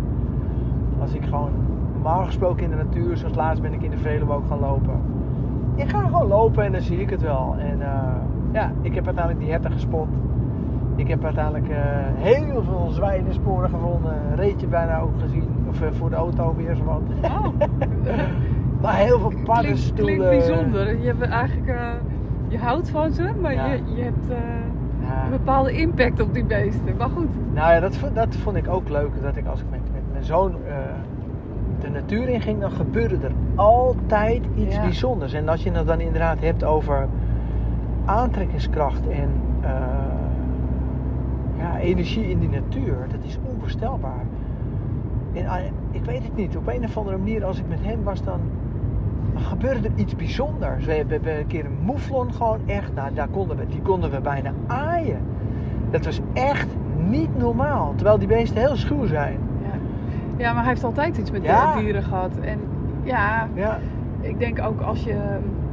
als 1.05 1.15
ik 1.15 1.25
gewoon 1.25 1.51
normaal 1.93 2.25
gesproken 2.25 2.65
in 2.65 2.71
de 2.71 2.77
natuur, 2.77 3.17
zoals 3.17 3.35
laatst 3.35 3.63
ben 3.63 3.73
ik 3.73 3.83
in 3.83 3.91
de 3.91 3.97
Veluwe 3.97 4.33
ook 4.33 4.47
gaan 4.49 4.61
lopen. 4.61 5.01
Ik 5.75 5.89
ga 5.89 5.99
gewoon 6.01 6.27
lopen 6.29 6.65
en 6.65 6.73
dan 6.73 6.81
zie 6.81 7.01
ik 7.01 7.11
het 7.11 7.23
wel. 7.23 7.55
En 7.59 7.81
eh, 7.83 7.89
ja, 8.53 8.73
ik 8.81 8.95
heb 8.95 9.05
uiteindelijk 9.07 9.45
die 9.45 9.51
herten 9.55 9.73
gespot. 9.73 10.09
Ik 10.97 11.09
heb 11.09 11.25
uiteindelijk 11.25 11.69
eh, 11.69 11.77
heel 12.15 12.63
veel 12.63 12.87
zwijnensporen 12.91 13.71
gevonden. 13.71 14.13
Een 14.31 14.37
reetje 14.37 14.67
bijna 14.67 14.99
ook 15.01 15.21
gezien. 15.21 15.49
Of 15.69 15.83
eh, 15.83 15.89
voor 15.93 16.11
de 16.11 16.17
auto 16.17 16.55
weer 16.57 16.75
zo 16.75 16.85
wat. 16.85 17.31
Oh, 17.31 17.47
Maar 18.83 18.95
heel 18.95 19.19
veel 19.19 19.33
paddenstoelen. 19.45 20.05
klinkt 20.17 20.25
bijzonder. 20.47 21.01
Je 21.01 21.07
hebt 21.07 21.23
eigenlijk, 21.23 21.79
je 22.49 22.59
houdt 22.59 22.91
van 22.91 23.13
ze, 23.13 23.31
maar 23.41 23.55
Ja. 23.55 23.67
je, 23.67 23.81
je 23.95 24.03
hebt 24.03 24.27
Ja. 25.01 25.25
een 25.25 25.31
bepaalde 25.31 25.73
impact 25.73 26.21
op 26.23 26.35
die 26.35 26.45
beesten. 26.45 26.97
Maar 26.99 27.09
goed. 27.09 27.29
Nou 27.55 27.73
ja, 27.73 27.81
dat, 27.81 27.97
vond- 27.97 28.15
dat 28.15 28.37
vond 28.37 28.57
ik 28.57 28.69
ook 28.69 28.89
leuk. 28.89 29.11
Dat 29.23 29.37
ik 29.37 29.47
als 29.47 29.61
ik 29.61 29.67
met, 29.71 29.81
zoon 30.25 30.53
eh, 30.67 30.75
de 31.81 31.91
natuur 31.91 32.29
in 32.29 32.41
ging, 32.41 32.61
dan 32.61 32.71
gebeurde 32.71 33.17
er 33.23 33.33
altijd 33.55 34.43
iets 34.55 34.75
Ja. 34.75 34.81
bijzonders. 34.83 35.33
En 35.33 35.49
als 35.49 35.63
je 35.63 35.71
het 35.71 35.87
dan 35.87 36.01
inderdaad 36.01 36.41
hebt 36.41 36.65
over 36.65 37.09
aantrekkingskracht 38.05 39.09
en 39.09 39.31
eh, 39.61 39.71
ja, 41.59 41.79
energie 41.79 42.31
in 42.31 42.39
die 42.39 42.49
natuur, 42.49 42.97
dat 43.11 43.25
is 43.25 43.39
onvoorstelbaar. 43.43 44.25
En 45.33 45.47
ah, 45.47 45.59
ik 45.91 46.05
weet 46.05 46.23
het 46.23 46.37
niet, 46.37 46.57
op 46.57 46.67
een 46.69 46.85
of 46.85 46.97
andere 46.97 47.17
manier, 47.17 47.45
als 47.45 47.59
ik 47.59 47.69
met 47.69 47.79
hem 47.83 48.03
was, 48.03 48.23
dan, 48.23 48.41
dan 49.33 49.43
gebeurde 49.43 49.89
er 49.89 49.95
iets 49.97 50.17
bijzonders. 50.17 50.85
We 50.85 50.93
hebben, 50.93 51.09
we 51.09 51.15
hebben 51.15 51.39
een 51.39 51.47
keer 51.47 51.65
een 51.65 51.79
moeflon 51.83 52.33
gewoon 52.33 52.59
echt, 52.67 52.95
nou, 52.95 53.15
daar 53.15 53.29
konden 53.29 53.57
we, 53.57 53.67
die 53.67 53.81
konden 53.83 54.11
we 54.11 54.21
bijna 54.21 54.53
aaien. 54.67 55.21
Dat 55.91 56.05
was 56.05 56.21
echt 56.33 56.69
niet 57.09 57.39
normaal. 57.39 57.93
Terwijl 57.97 58.19
die 58.19 58.29
beesten 58.29 58.59
heel 58.59 58.77
schuw 58.77 59.07
zijn. 59.07 59.39
Ja. 60.37 60.53
maar 60.53 60.63
hij 60.63 60.73
heeft 60.73 60.85
altijd 60.85 61.17
iets 61.19 61.31
met 61.31 61.43
Ja. 61.43 61.77
dieren 61.77 62.03
gehad. 62.03 62.37
En 62.41 62.59
ja, 63.03 63.49
Ja, 63.55 63.79
ik 64.21 64.39
denk 64.39 64.61
ook 64.63 64.81
als 64.81 65.05
je. 65.05 65.15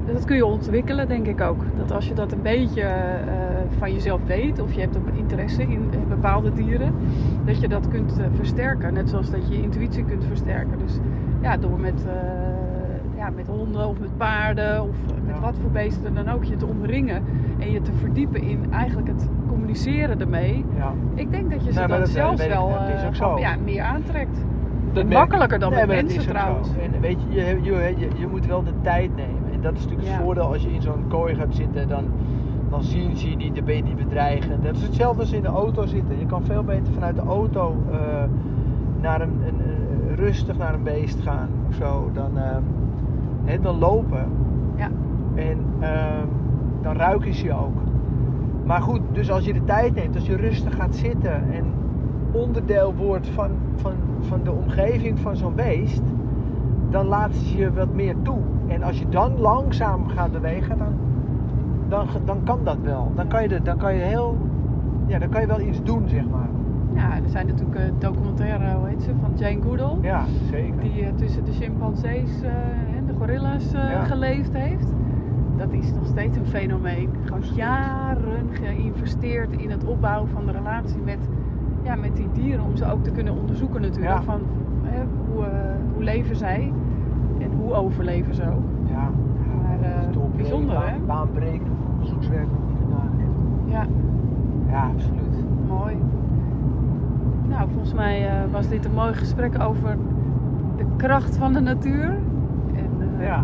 Dat 0.06 0.26
kun 0.26 0.36
je 0.36 0.46
ontwikkelen, 0.46 1.08
denk 1.08 1.28
ik 1.28 1.42
ook. 1.42 1.64
Dat 1.78 1.92
als 1.92 2.08
je 2.08 2.14
dat 2.14 2.32
een 2.32 2.42
beetje 2.42 2.82
eh, 2.82 2.94
van 3.78 3.94
jezelf 3.94 4.20
weet, 4.26 4.60
of 4.62 4.74
je 4.74 4.80
hebt 4.80 4.98
ook 4.98 5.08
interesse 5.16 5.62
in 5.62 5.90
bepaalde 6.10 6.54
dieren, 6.54 6.94
dat 7.46 7.62
je 7.62 7.68
dat 7.68 7.88
kunt 7.88 8.20
eh, 8.20 8.26
versterken. 8.36 8.94
Net 8.94 9.10
zoals 9.10 9.30
dat 9.30 9.48
je 9.48 9.56
je 9.56 9.62
intuïtie 9.64 10.06
kunt 10.06 10.24
versterken. 10.26 10.78
Dus 10.86 11.00
ja, 11.42 11.58
door 11.58 11.80
met, 11.80 12.06
eh, 12.06 12.14
ja, 13.22 13.30
met 13.36 13.48
honden 13.48 13.88
of 13.88 14.00
met 14.00 14.18
paarden 14.18 14.82
of 14.82 14.96
met 15.26 15.40
wat 15.40 15.56
voor 15.62 15.70
beesten 15.72 16.14
dan 16.16 16.30
ook 16.30 16.44
je 16.44 16.56
te 16.56 16.66
omringen 16.66 17.24
en 17.60 17.72
je 17.72 17.82
te 17.82 17.92
verdiepen 17.94 18.42
in 18.42 18.60
eigenlijk 18.72 19.08
het 19.08 19.30
communiceren 19.48 20.20
ermee. 20.20 20.66
ja. 20.78 20.94
Ik 21.14 21.32
denk 21.32 21.52
dat 21.52 21.66
je 21.66 21.72
ze 21.72 21.80
Nee, 21.80 21.88
dan 21.88 22.00
dat, 22.00 22.08
eh, 22.08 22.14
zelfs 22.14 22.44
ik, 22.44 22.50
wel 22.50 22.70
eh, 23.38 23.42
ja, 23.42 23.56
meer 23.64 23.82
aantrekt. 23.82 24.46
Dat 24.94 25.06
Makkelijker 25.10 25.60
dan 25.60 25.70
met 25.70 25.78
maar 25.86 25.96
dat 25.96 26.06
mensen 26.06 26.28
trouwens. 26.30 26.70
En 26.94 27.02
weet 27.02 27.18
je, 27.30 27.40
je, 27.40 27.60
je, 27.62 27.94
je, 27.98 28.08
je 28.20 28.28
moet 28.28 28.46
wel 28.46 28.64
de 28.64 28.74
tijd 28.82 29.16
nemen. 29.16 29.52
En 29.54 29.62
dat 29.62 29.74
is 29.74 29.82
natuurlijk 29.84 30.08
Ja. 30.08 30.14
het 30.14 30.24
voordeel 30.24 30.44
als 30.54 30.62
je 30.64 30.72
in 30.74 30.82
zo'n 30.82 31.04
kooi 31.08 31.36
gaat 31.36 31.56
zitten. 31.56 31.88
Dan, 31.88 32.04
dan 32.70 32.84
zien 32.84 33.16
ze 33.18 33.30
je 33.30 33.36
niet, 33.36 33.56
dan 33.56 33.66
ben 33.66 33.76
je 33.76 33.84
niet 33.84 33.96
bedreigend. 33.98 34.64
Dat 34.64 34.76
is 34.76 34.82
hetzelfde 34.82 35.22
als 35.22 35.32
in 35.32 35.42
de 35.42 35.48
auto 35.48 35.86
zitten. 35.86 36.20
Je 36.20 36.26
kan 36.26 36.44
veel 36.46 36.64
beter 36.64 36.94
vanuit 36.94 37.16
de 37.16 37.22
auto 37.22 37.76
eh, 37.92 37.98
naar 39.02 39.22
een, 39.22 39.30
een, 39.48 39.60
een- 39.70 40.16
rustig 40.16 40.58
naar 40.58 40.74
een 40.74 40.84
beest 40.84 41.20
gaan 41.22 41.50
of 41.70 41.76
zo. 41.76 42.10
Dan, 42.14 42.38
eh, 42.38 42.56
hè, 43.44 43.60
dan 43.60 43.80
lopen. 43.80 44.26
Ja. 44.76 44.90
En 45.36 45.58
ehm, 45.80 46.28
dan 46.82 46.96
ruiken 46.96 47.34
ze 47.34 47.46
je 47.46 47.54
ook. 47.54 47.78
Maar 48.66 48.82
goed, 48.82 49.02
dus 49.12 49.32
als 49.32 49.46
je 49.46 49.54
de 49.54 49.64
tijd 49.64 49.96
neemt, 49.96 50.16
als 50.16 50.26
je 50.26 50.36
rustig 50.36 50.76
gaat 50.76 50.96
zitten 50.96 51.52
en 51.52 51.66
onderdeel 52.32 52.94
wordt 52.96 53.28
van, 53.28 53.50
van, 53.76 53.92
van 54.20 54.40
de 54.44 54.52
omgeving 54.52 55.20
van 55.20 55.36
zo'n 55.36 55.56
beest, 55.56 56.02
dan 56.90 57.06
laten 57.06 57.40
ze 57.40 57.58
je 57.58 57.74
wat 57.74 57.94
meer 57.94 58.16
toe. 58.22 58.40
En 58.68 58.84
als 58.84 59.00
je 59.00 59.10
dan 59.10 59.40
langzaam 59.40 60.08
gaat 60.08 60.32
bewegen, 60.32 60.78
dan, 60.78 60.94
dan, 61.90 62.08
dan 62.26 62.44
kan 62.44 62.60
dat 62.64 62.78
wel. 62.82 63.12
Dan 63.16 63.28
kan 63.28 63.42
je, 63.42 63.48
de, 63.48 63.62
dan 63.62 63.78
kan 63.78 63.96
je 63.96 64.02
heel, 64.02 64.38
ja, 65.06 65.20
dan 65.20 65.30
kan 65.30 65.42
je 65.42 65.48
wel 65.48 65.60
iets 65.60 65.84
doen, 65.84 66.08
zeg 66.08 66.30
maar. 66.30 66.50
Ja, 66.94 67.16
er 67.16 67.30
zijn 67.30 67.48
natuurlijk 67.48 67.80
eh, 67.80 67.86
documentaire, 68.00 68.76
hoe 68.76 68.88
heet 68.88 69.04
ze, 69.04 69.12
van 69.22 69.32
Jane 69.36 69.62
Goodall. 69.62 69.98
Ja, 70.02 70.26
zeker. 70.52 70.82
Die 70.82 71.06
eh, 71.06 71.14
tussen 71.16 71.46
de 71.46 71.52
chimpansees 71.52 72.42
eh, 72.42 72.52
gorilla's 73.22 73.74
eh, 73.74 73.92
Ja. 73.92 74.04
geleefd 74.04 74.54
heeft. 74.54 74.94
Dat 75.58 75.72
is 75.72 75.94
nog 75.94 76.06
steeds 76.06 76.38
een 76.38 76.46
fenomeen. 76.46 77.10
Gewoon 77.24 77.44
jaren 77.56 78.50
geïnvesteerd 78.52 79.52
in 79.52 79.70
het 79.72 79.84
opbouwen 79.86 80.30
van 80.30 80.46
de 80.46 80.52
relatie 80.52 81.02
met, 81.06 81.30
ja, 81.84 81.96
met 81.96 82.16
die 82.16 82.28
dieren. 82.34 82.64
Om 82.66 82.76
ze 82.76 82.92
ook 82.92 83.04
te 83.04 83.12
kunnen 83.12 83.34
onderzoeken 83.40 83.82
natuurlijk. 83.82 84.12
Ja. 84.14 84.22
Van 84.22 84.42
hè, 84.84 85.02
hoe, 85.34 85.46
eh, 85.46 85.52
hoe 85.94 86.04
leven 86.04 86.36
zij 86.36 86.74
en 87.40 87.52
hoe 87.58 87.74
overleven 87.74 88.36
ze 88.36 88.44
ook. 88.44 88.90
Ja, 88.90 89.10
Maar, 89.64 89.90
eh, 89.92 90.18
bijzonder, 90.36 90.76
hè? 90.90 90.98
Baanbrekend 91.08 91.70
onderzoekswerk 91.94 92.48
wat 92.52 92.68
die 92.68 92.78
gedaan 92.78 93.10
heeft. 93.18 93.72
Ja, 93.72 93.86
Ja, 94.72 94.90
absoluut. 94.94 95.44
mooi. 95.68 95.96
Nou, 97.50 97.70
volgens 97.70 97.94
mij 97.94 98.30
was 98.52 98.68
dit 98.68 98.86
een 98.86 98.94
mooi 98.94 99.14
gesprek 99.14 99.62
over 99.62 99.98
de 100.78 100.86
kracht 100.96 101.38
van 101.38 101.54
de 101.54 101.60
natuur. 101.60 102.14
Ja, 103.22 103.44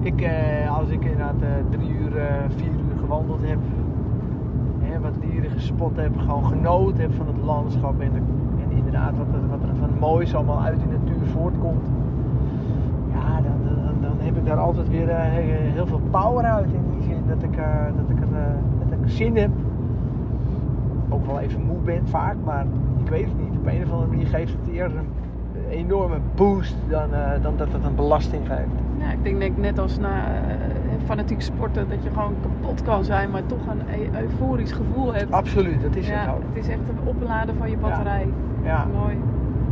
ik, 0.00 0.20
eh, 0.20 0.76
als 0.78 0.88
ik 0.88 1.02
inderdaad 1.04 1.40
eh, 1.42 1.48
drie 1.70 1.90
uur, 1.98 2.16
eh, 2.16 2.24
vier 2.56 2.70
uur 2.70 2.98
gewandeld 3.00 3.40
heb, 3.42 3.58
wat 5.02 5.12
dieren 5.30 5.50
gespot 5.50 5.96
heb, 5.96 6.18
gewoon 6.18 6.44
genoten 6.44 7.00
heb 7.00 7.14
van 7.14 7.26
het 7.26 7.36
landschap 7.44 8.00
en, 8.00 8.12
de, 8.12 8.18
en 8.64 8.76
inderdaad 8.76 9.16
wat, 9.18 9.26
er- 9.32 9.48
wat 9.48 9.62
er 9.62 9.76
van 9.78 9.88
moois 9.98 10.34
allemaal 10.34 10.60
uit 10.62 10.80
de 10.80 10.86
natuur 10.98 11.26
voortkomt. 11.26 11.86
Ja, 13.12 13.40
dan, 13.40 13.52
dan, 14.00 14.12
heb 14.18 14.36
ik 14.36 14.46
daar 14.46 14.56
altijd 14.58 14.88
weer 14.88 15.08
eh, 15.08 15.16
he- 15.18 15.70
heel 15.72 15.86
veel 15.86 16.00
power 16.10 16.44
uit 16.44 16.66
in 16.72 16.82
die 16.92 17.02
zin 17.02 17.22
dat 17.28 17.42
ik, 17.42 17.56
eh, 17.56 17.84
dat 17.84 18.16
ik, 18.16 18.20
er, 18.20 18.36
eh, 18.38 18.90
dat 19.00 19.10
zin 19.10 19.36
heb. 19.36 19.50
Ook 21.08 21.26
wel 21.26 21.38
even 21.38 21.62
moe 21.66 21.78
ben 21.84 22.06
vaak, 22.08 22.36
maar 22.44 22.66
ik 23.04 23.08
weet 23.10 23.24
het 23.24 23.38
niet. 23.38 23.58
Op 23.58 23.66
een 23.66 23.82
of 23.84 23.90
andere 23.92 24.10
manier 24.10 24.26
geeft 24.26 24.52
het 24.64 24.74
eerder 24.74 24.98
een 24.98 25.68
enorme 25.70 26.16
boost 26.34 26.76
dan, 26.88 27.14
eh, 27.14 27.42
dan 27.42 27.52
dat 27.56 27.72
het 27.72 27.84
een 27.84 27.94
belasting 27.94 28.46
geeft. 28.46 28.87
Ja, 28.98 29.10
ik 29.12 29.22
denk, 29.22 29.38
denk 29.38 29.56
net 29.56 29.78
als 29.78 29.98
na 29.98 30.24
eh, 30.24 30.54
fanatiek 31.04 31.42
sporten 31.42 31.88
dat 31.88 32.02
je 32.02 32.10
gewoon 32.10 32.34
kapot 32.42 32.82
kan 32.82 33.04
zijn, 33.04 33.30
maar 33.30 33.46
toch 33.46 33.66
een 33.66 34.00
e- 34.00 34.20
euforisch 34.20 34.72
gevoel 34.72 35.14
hebt. 35.14 35.32
Absoluut, 35.32 35.82
dat 35.82 35.96
is 35.96 36.08
ja, 36.08 36.14
het 36.14 36.34
ook. 36.34 36.42
het 36.48 36.64
is 36.64 36.68
echt 36.68 36.88
een 36.88 37.08
opladen 37.08 37.54
van 37.56 37.70
je 37.70 37.76
batterij. 37.76 38.26
Ja. 38.62 38.86
Mooi. 38.92 39.16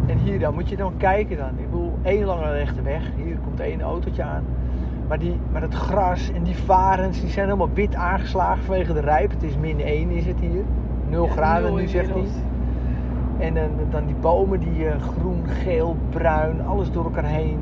En 0.06 0.18
hier 0.18 0.38
dan 0.38 0.54
moet 0.54 0.68
je 0.68 0.76
dan 0.76 0.92
kijken 0.96 1.36
dan. 1.36 1.48
Ik 1.48 1.70
bedoel, 1.70 1.98
één 2.02 2.24
lange 2.24 2.52
rechte 2.52 2.82
weg. 2.82 3.02
Hier 3.16 3.36
komt 3.44 3.60
één 3.60 3.80
autootje 3.80 4.22
aan. 4.22 4.44
Maar, 5.08 5.18
die, 5.18 5.38
maar 5.52 5.62
het 5.62 5.74
gras 5.74 6.32
en 6.32 6.42
die 6.42 6.56
varens, 6.56 7.20
die 7.20 7.30
zijn 7.30 7.44
helemaal 7.44 7.70
wit 7.74 7.94
aangeslagen 7.94 8.64
vanwege 8.64 8.92
de 8.92 9.00
rijp. 9.00 9.30
Het 9.30 9.42
is 9.42 9.56
min 9.56 9.80
1 9.80 10.10
is 10.10 10.26
het 10.26 10.40
hier. 10.40 10.64
0 11.08 11.24
Ja, 11.24 11.30
graden 11.30 11.74
nu 11.74 11.86
zegt 11.86 12.10
hij. 12.10 12.24
En 13.38 13.54
dan, 13.54 13.70
dan 13.90 14.06
die 14.06 14.14
bomen 14.14 14.60
die 14.60 14.88
eh, 14.88 15.00
groen, 15.00 15.42
geel, 15.46 15.96
bruin, 16.10 16.66
alles 16.66 16.90
door 16.90 17.04
elkaar 17.04 17.24
heen. 17.24 17.58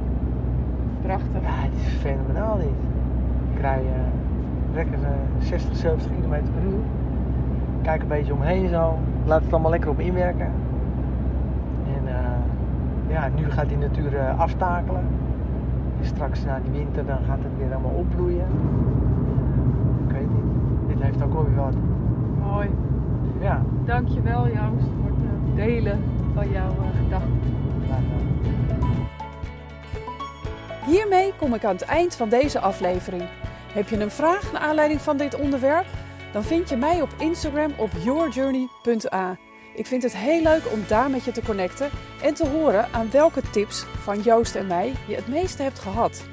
Prachtig. 1.04 1.42
Ja, 1.42 1.50
het 1.50 1.72
is 1.86 1.92
fenomenaal 1.92 2.56
dit. 2.56 2.66
Ik 3.54 3.60
rij 3.60 3.78
eh, 3.80 4.74
lekker 4.74 4.98
eh, 5.02 5.10
60, 5.38 5.76
70 5.76 6.10
km 6.12 6.28
per 6.28 6.62
uur. 6.62 6.82
Kijk 7.82 8.02
een 8.02 8.08
beetje 8.08 8.32
omheen 8.32 8.68
zo. 8.68 8.98
Laat 9.24 9.42
het 9.42 9.52
allemaal 9.52 9.70
lekker 9.70 9.90
op 9.90 10.00
inwerken. 10.00 10.50
En 11.96 12.08
eh, 12.08 13.12
ja, 13.12 13.28
nu 13.36 13.50
gaat 13.50 13.68
die 13.68 13.78
natuur 13.78 14.16
eh, 14.16 14.38
aftakelen. 14.38 15.02
En 16.00 16.06
straks 16.06 16.44
na 16.44 16.60
die 16.60 16.72
winter 16.72 17.06
dan 17.06 17.18
gaat 17.26 17.38
het 17.42 17.58
weer 17.58 17.72
allemaal 17.72 17.94
opbloeien. 17.98 18.46
Ik 20.06 20.12
weet 20.12 20.28
niet. 20.28 20.88
Dit 20.88 21.02
heeft 21.02 21.22
ook 21.22 21.32
wel 21.32 21.44
weer 21.44 21.54
wat. 21.54 21.74
Mooi. 22.50 22.68
Ja. 23.40 23.62
Dankjewel 23.84 24.46
Joost 24.46 24.88
voor 25.00 25.10
het 25.10 25.56
delen 25.56 25.98
van 26.34 26.50
jouw 26.50 26.70
gedachten. 27.02 27.52
Hiermee 30.86 31.32
kom 31.36 31.54
ik 31.54 31.64
aan 31.64 31.74
het 31.74 31.84
eind 31.84 32.16
van 32.16 32.28
deze 32.28 32.58
aflevering. 32.58 33.22
Heb 33.72 33.88
je 33.88 34.00
een 34.00 34.10
vraag 34.10 34.52
naar 34.52 34.60
aanleiding 34.60 35.00
van 35.00 35.16
dit 35.16 35.34
onderwerp? 35.34 35.86
Dan 36.32 36.44
vind 36.44 36.68
je 36.68 36.76
mij 36.76 37.00
op 37.00 37.14
Instagram 37.18 37.72
op 37.76 37.90
yourjourney.a. 38.02 39.36
Ik 39.74 39.86
vind 39.86 40.02
het 40.02 40.16
heel 40.16 40.42
leuk 40.42 40.72
om 40.72 40.84
daar 40.88 41.10
met 41.10 41.24
je 41.24 41.32
te 41.32 41.42
connecten 41.42 41.90
en 42.22 42.34
te 42.34 42.46
horen 42.46 42.88
aan 42.92 43.10
welke 43.10 43.40
tips 43.50 43.84
van 44.02 44.20
Joost 44.20 44.54
en 44.54 44.66
mij 44.66 44.92
je 45.06 45.14
het 45.14 45.28
meeste 45.28 45.62
hebt 45.62 45.78
gehad. 45.78 46.24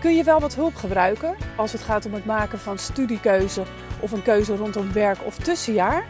Kun 0.00 0.16
je 0.16 0.24
wel 0.24 0.40
wat 0.40 0.54
hulp 0.54 0.74
gebruiken 0.74 1.36
als 1.56 1.72
het 1.72 1.82
gaat 1.82 2.06
om 2.06 2.14
het 2.14 2.24
maken 2.24 2.58
van 2.58 2.78
studiekeuze 2.78 3.62
of 4.00 4.12
een 4.12 4.22
keuze 4.22 4.56
rondom 4.56 4.92
werk 4.92 5.18
of 5.24 5.36
tussenjaar? 5.36 6.04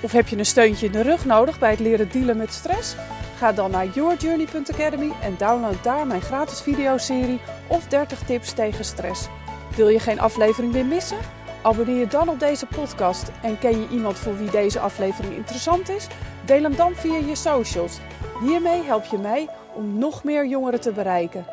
Of 0.00 0.12
heb 0.12 0.28
je 0.28 0.38
een 0.38 0.46
steuntje 0.46 0.86
in 0.86 0.92
de 0.92 1.02
rug 1.02 1.24
nodig 1.24 1.58
bij 1.58 1.70
het 1.70 1.80
leren 1.80 2.10
dealen 2.10 2.36
met 2.36 2.52
stress? 2.52 2.96
Ga 3.42 3.52
dan 3.52 3.70
naar 3.70 3.86
yourjourney.academy 3.86 5.12
en 5.22 5.34
download 5.38 5.82
daar 5.82 6.06
mijn 6.06 6.20
gratis 6.20 6.60
videoserie 6.60 7.40
of 7.66 7.86
30 7.86 8.22
tips 8.22 8.52
tegen 8.52 8.84
stress. 8.84 9.28
Wil 9.76 9.88
je 9.88 9.98
geen 9.98 10.20
aflevering 10.20 10.72
meer 10.72 10.86
missen? 10.86 11.18
Abonneer 11.62 11.98
je 11.98 12.06
dan 12.06 12.28
op 12.28 12.40
deze 12.40 12.66
podcast 12.66 13.30
en 13.42 13.58
ken 13.58 13.80
je 13.80 13.88
iemand 13.88 14.18
voor 14.18 14.36
wie 14.36 14.50
deze 14.50 14.80
aflevering 14.80 15.34
interessant 15.34 15.88
is? 15.88 16.06
Deel 16.44 16.62
hem 16.62 16.76
dan 16.76 16.94
via 16.94 17.16
je 17.16 17.34
socials. 17.34 17.98
Hiermee 18.40 18.82
help 18.82 19.04
je 19.04 19.18
mij 19.18 19.48
om 19.74 19.98
nog 19.98 20.24
meer 20.24 20.46
jongeren 20.46 20.80
te 20.80 20.92
bereiken. 20.92 21.46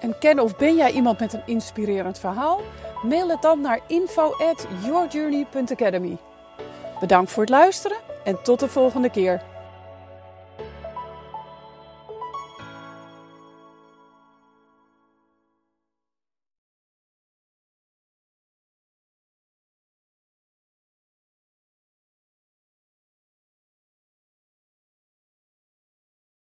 En 0.00 0.18
ken 0.18 0.38
of 0.38 0.56
ben 0.56 0.76
jij 0.76 0.90
iemand 0.90 1.18
met 1.20 1.32
een 1.32 1.46
inspirerend 1.46 2.18
verhaal? 2.18 2.60
Mail 3.02 3.28
het 3.28 3.42
dan 3.42 3.60
naar 3.60 3.80
info 3.86 4.34
at 4.38 4.66
yourjourney.academy. 4.84 6.16
Bedankt 7.00 7.30
voor 7.30 7.42
het 7.42 7.52
luisteren 7.52 7.98
en 8.24 8.42
tot 8.42 8.60
de 8.60 8.68
volgende 8.68 9.10
keer. 9.10 9.42